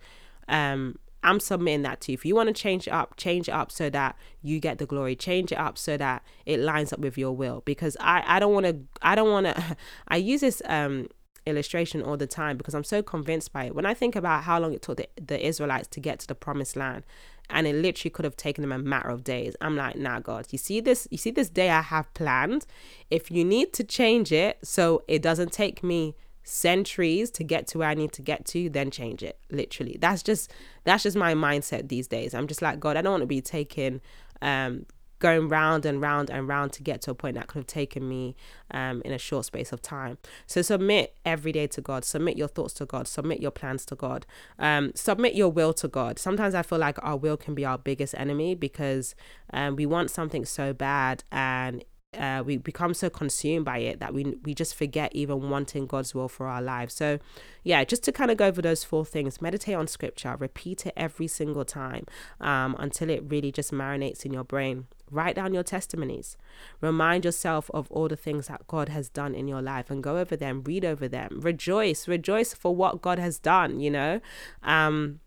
Um, 0.48 0.98
I'm 1.26 1.40
submitting 1.40 1.82
that 1.82 2.00
to 2.02 2.12
you. 2.12 2.14
If 2.14 2.24
you 2.24 2.36
want 2.36 2.46
to 2.46 2.54
change 2.54 2.86
it 2.86 2.92
up, 2.92 3.16
change 3.16 3.48
it 3.48 3.52
up 3.52 3.72
so 3.72 3.90
that 3.90 4.16
you 4.42 4.60
get 4.60 4.78
the 4.78 4.86
glory. 4.86 5.16
Change 5.16 5.50
it 5.50 5.58
up 5.58 5.76
so 5.76 5.96
that 5.96 6.22
it 6.46 6.60
lines 6.60 6.92
up 6.92 7.00
with 7.00 7.18
your 7.18 7.32
will. 7.32 7.62
Because 7.66 7.96
I, 7.98 8.22
I 8.24 8.38
don't 8.38 8.54
want 8.54 8.66
to, 8.66 8.78
I 9.02 9.16
don't 9.16 9.30
want 9.30 9.46
to, 9.46 9.76
I 10.08 10.16
use 10.16 10.40
this 10.40 10.62
um, 10.66 11.08
illustration 11.44 12.00
all 12.00 12.16
the 12.16 12.28
time 12.28 12.56
because 12.56 12.74
I'm 12.74 12.84
so 12.84 13.02
convinced 13.02 13.52
by 13.52 13.64
it. 13.64 13.74
When 13.74 13.84
I 13.84 13.92
think 13.92 14.14
about 14.14 14.44
how 14.44 14.60
long 14.60 14.72
it 14.72 14.82
took 14.82 14.98
the, 14.98 15.08
the 15.20 15.44
Israelites 15.44 15.88
to 15.88 16.00
get 16.00 16.20
to 16.20 16.28
the 16.28 16.36
promised 16.36 16.76
land, 16.76 17.04
and 17.50 17.66
it 17.66 17.74
literally 17.74 18.10
could 18.10 18.24
have 18.24 18.36
taken 18.36 18.62
them 18.62 18.72
a 18.72 18.78
matter 18.78 19.08
of 19.08 19.24
days. 19.24 19.54
I'm 19.60 19.76
like, 19.76 19.96
nah, 19.96 20.20
God, 20.20 20.46
you 20.50 20.58
see 20.58 20.80
this, 20.80 21.06
you 21.10 21.18
see 21.18 21.30
this 21.30 21.48
day 21.48 21.70
I 21.70 21.80
have 21.80 22.12
planned. 22.14 22.66
If 23.10 23.30
you 23.30 23.44
need 23.44 23.72
to 23.74 23.84
change 23.84 24.32
it 24.32 24.58
so 24.62 25.02
it 25.06 25.22
doesn't 25.22 25.52
take 25.52 25.82
me 25.82 26.14
centuries 26.46 27.30
to 27.32 27.42
get 27.42 27.66
to 27.66 27.78
where 27.78 27.88
I 27.88 27.94
need 27.94 28.12
to 28.12 28.22
get 28.22 28.44
to, 28.46 28.70
then 28.70 28.90
change 28.90 29.22
it. 29.22 29.38
Literally. 29.50 29.98
That's 30.00 30.22
just 30.22 30.52
that's 30.84 31.02
just 31.02 31.16
my 31.16 31.34
mindset 31.34 31.88
these 31.88 32.06
days. 32.06 32.34
I'm 32.34 32.46
just 32.46 32.62
like, 32.62 32.78
God, 32.78 32.96
I 32.96 33.02
don't 33.02 33.12
want 33.12 33.22
to 33.22 33.26
be 33.26 33.40
taking 33.40 34.00
um 34.40 34.86
going 35.18 35.48
round 35.48 35.86
and 35.86 36.00
round 36.00 36.30
and 36.30 36.46
round 36.46 36.72
to 36.74 36.82
get 36.82 37.00
to 37.00 37.10
a 37.10 37.14
point 37.14 37.36
that 37.36 37.46
could 37.46 37.60
have 37.60 37.66
taken 37.66 38.06
me 38.06 38.36
um, 38.70 39.00
in 39.02 39.12
a 39.12 39.18
short 39.18 39.46
space 39.46 39.72
of 39.72 39.80
time. 39.80 40.18
So 40.46 40.60
submit 40.60 41.16
every 41.24 41.52
day 41.52 41.66
to 41.68 41.80
God. 41.80 42.04
Submit 42.04 42.36
your 42.36 42.48
thoughts 42.48 42.74
to 42.74 42.84
God. 42.84 43.08
Submit 43.08 43.40
your 43.40 43.50
plans 43.50 43.86
to 43.86 43.94
God. 43.94 44.26
Um, 44.58 44.92
submit 44.94 45.34
your 45.34 45.48
will 45.48 45.72
to 45.74 45.88
God. 45.88 46.18
Sometimes 46.18 46.54
I 46.54 46.60
feel 46.62 46.78
like 46.78 46.98
our 47.02 47.16
will 47.16 47.38
can 47.38 47.54
be 47.54 47.64
our 47.64 47.78
biggest 47.78 48.14
enemy 48.18 48.54
because 48.54 49.14
um, 49.54 49.74
we 49.74 49.86
want 49.86 50.10
something 50.10 50.44
so 50.44 50.74
bad 50.74 51.24
and 51.32 51.82
uh, 52.16 52.42
we 52.44 52.56
become 52.56 52.94
so 52.94 53.10
consumed 53.10 53.64
by 53.64 53.78
it 53.78 54.00
that 54.00 54.14
we 54.14 54.36
we 54.42 54.54
just 54.54 54.74
forget 54.74 55.14
even 55.14 55.50
wanting 55.50 55.86
God's 55.86 56.14
will 56.14 56.28
for 56.28 56.46
our 56.46 56.62
lives. 56.62 56.94
So, 56.94 57.18
yeah, 57.62 57.84
just 57.84 58.02
to 58.04 58.12
kind 58.12 58.30
of 58.30 58.36
go 58.36 58.46
over 58.46 58.62
those 58.62 58.84
four 58.84 59.04
things: 59.04 59.40
meditate 59.40 59.74
on 59.74 59.86
Scripture, 59.86 60.36
repeat 60.38 60.86
it 60.86 60.94
every 60.96 61.26
single 61.26 61.64
time 61.64 62.06
um, 62.40 62.76
until 62.78 63.10
it 63.10 63.22
really 63.26 63.52
just 63.52 63.72
marinates 63.72 64.24
in 64.24 64.32
your 64.32 64.44
brain. 64.44 64.86
Write 65.10 65.36
down 65.36 65.54
your 65.54 65.62
testimonies. 65.62 66.36
Remind 66.80 67.24
yourself 67.24 67.70
of 67.72 67.90
all 67.92 68.08
the 68.08 68.16
things 68.16 68.48
that 68.48 68.66
God 68.66 68.88
has 68.88 69.08
done 69.08 69.34
in 69.34 69.46
your 69.46 69.62
life, 69.62 69.90
and 69.90 70.02
go 70.02 70.18
over 70.18 70.36
them, 70.36 70.62
read 70.64 70.84
over 70.84 71.08
them, 71.08 71.40
rejoice, 71.40 72.08
rejoice 72.08 72.54
for 72.54 72.74
what 72.74 73.02
God 73.02 73.18
has 73.18 73.38
done. 73.38 73.80
You 73.80 73.90
know. 73.90 74.20
Um, 74.62 75.20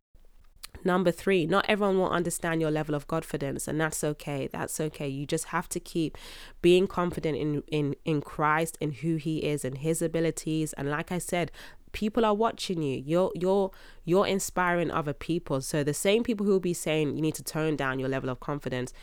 Number 0.84 1.12
three, 1.12 1.46
not 1.46 1.66
everyone 1.68 1.98
will 1.98 2.10
understand 2.10 2.62
your 2.62 2.72
level 2.72 2.96
of 2.96 3.08
confidence, 3.08 3.68
and 3.68 3.80
that's 3.82 4.04
okay. 4.04 4.48
That's 4.52 4.80
okay. 4.80 5.08
You 5.08 5.26
just 5.26 5.46
have 5.46 5.68
to 5.70 5.80
keep 5.80 6.18
being 6.62 6.88
confident 6.88 7.38
in 7.38 7.64
in 7.68 7.96
in 8.06 8.22
Christ 8.22 8.78
and 8.82 8.94
who 8.96 9.18
He 9.18 9.40
is 9.40 9.66
and 9.66 9.80
His 9.80 10.02
abilities. 10.02 10.74
And 10.74 10.90
like 10.90 11.12
I 11.12 11.18
said, 11.18 11.52
people 11.92 12.26
are 12.26 12.34
watching 12.34 12.82
you. 12.82 13.02
You're 13.06 13.32
you're 13.36 13.72
you're 14.06 14.28
inspiring 14.28 14.92
other 14.92 15.14
people. 15.14 15.62
So 15.62 15.84
the 15.84 15.94
same 15.94 16.24
people 16.24 16.46
who 16.46 16.54
will 16.54 16.60
be 16.60 16.74
saying 16.74 17.16
you 17.16 17.22
need 17.22 17.36
to 17.36 17.44
tone 17.44 17.76
down 17.76 18.00
your 18.00 18.10
level 18.10 18.30
of 18.30 18.40
confidence, 18.40 18.94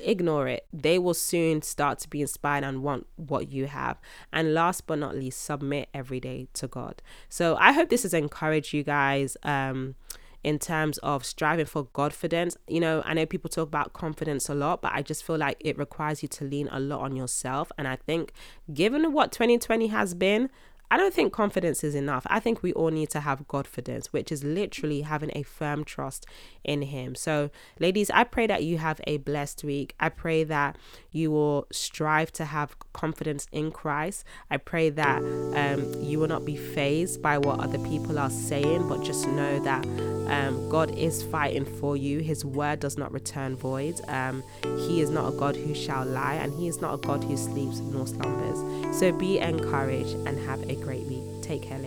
ignore 0.00 0.48
it. 0.48 0.66
They 0.72 0.98
will 0.98 1.14
soon 1.14 1.62
start 1.62 1.98
to 2.00 2.08
be 2.08 2.20
inspired 2.20 2.64
and 2.64 2.82
want 2.82 3.06
what 3.16 3.50
you 3.50 3.66
have. 3.66 3.98
And 4.32 4.54
last 4.54 4.86
but 4.86 4.98
not 4.98 5.16
least, 5.16 5.42
submit 5.42 5.88
every 5.94 6.20
day 6.20 6.48
to 6.54 6.68
God. 6.68 7.02
So 7.28 7.56
I 7.58 7.72
hope 7.72 7.88
this 7.88 8.02
has 8.02 8.14
encouraged 8.14 8.72
you 8.72 8.82
guys. 8.82 9.36
Um, 9.42 9.94
in 10.44 10.58
terms 10.58 10.98
of 10.98 11.24
striving 11.24 11.66
for 11.66 11.84
confidence. 11.84 12.56
You 12.66 12.80
know, 12.80 13.02
I 13.04 13.14
know 13.14 13.26
people 13.26 13.48
talk 13.48 13.68
about 13.68 13.92
confidence 13.92 14.48
a 14.48 14.54
lot, 14.54 14.82
but 14.82 14.92
I 14.92 15.02
just 15.02 15.24
feel 15.24 15.36
like 15.38 15.56
it 15.60 15.78
requires 15.78 16.22
you 16.22 16.28
to 16.28 16.44
lean 16.44 16.68
a 16.70 16.80
lot 16.80 17.00
on 17.00 17.16
yourself. 17.16 17.70
And 17.78 17.86
I 17.86 17.96
think, 17.96 18.32
given 18.72 19.12
what 19.12 19.32
2020 19.32 19.88
has 19.88 20.14
been, 20.14 20.50
I 20.92 20.98
don't 20.98 21.14
think 21.14 21.32
confidence 21.32 21.82
is 21.82 21.94
enough. 21.94 22.26
I 22.28 22.38
think 22.38 22.62
we 22.62 22.74
all 22.74 22.90
need 22.90 23.08
to 23.10 23.20
have 23.20 23.48
Godfidence, 23.48 24.08
which 24.08 24.30
is 24.30 24.44
literally 24.44 25.00
having 25.00 25.30
a 25.34 25.42
firm 25.42 25.84
trust 25.84 26.26
in 26.64 26.82
Him. 26.82 27.14
So, 27.14 27.48
ladies, 27.80 28.10
I 28.10 28.24
pray 28.24 28.46
that 28.46 28.62
you 28.62 28.76
have 28.76 29.00
a 29.06 29.16
blessed 29.16 29.64
week. 29.64 29.94
I 29.98 30.10
pray 30.10 30.44
that 30.44 30.76
you 31.10 31.30
will 31.30 31.66
strive 31.72 32.30
to 32.34 32.44
have 32.44 32.76
confidence 32.92 33.46
in 33.52 33.70
Christ. 33.70 34.24
I 34.50 34.58
pray 34.58 34.90
that 34.90 35.22
um, 35.22 35.94
you 36.02 36.18
will 36.18 36.28
not 36.28 36.44
be 36.44 36.56
phased 36.56 37.22
by 37.22 37.38
what 37.38 37.60
other 37.60 37.78
people 37.78 38.18
are 38.18 38.28
saying, 38.28 38.86
but 38.86 39.02
just 39.02 39.26
know 39.26 39.60
that 39.60 39.86
um, 40.28 40.68
God 40.68 40.90
is 40.90 41.22
fighting 41.22 41.64
for 41.64 41.96
you. 41.96 42.18
His 42.18 42.44
word 42.44 42.80
does 42.80 42.98
not 42.98 43.10
return 43.12 43.56
void. 43.56 43.98
Um, 44.08 44.42
he 44.86 45.00
is 45.00 45.08
not 45.08 45.32
a 45.32 45.36
God 45.38 45.56
who 45.56 45.74
shall 45.74 46.04
lie, 46.04 46.34
and 46.34 46.52
He 46.52 46.68
is 46.68 46.82
not 46.82 46.92
a 46.92 46.98
God 46.98 47.24
who 47.24 47.34
sleeps 47.38 47.78
nor 47.78 48.06
slumbers. 48.06 48.98
So 48.98 49.10
be 49.10 49.38
encouraged 49.38 50.16
and 50.26 50.38
have 50.46 50.62
a 50.68 50.81
great 50.82 51.06
week. 51.06 51.22
Take 51.42 51.62
care. 51.62 51.78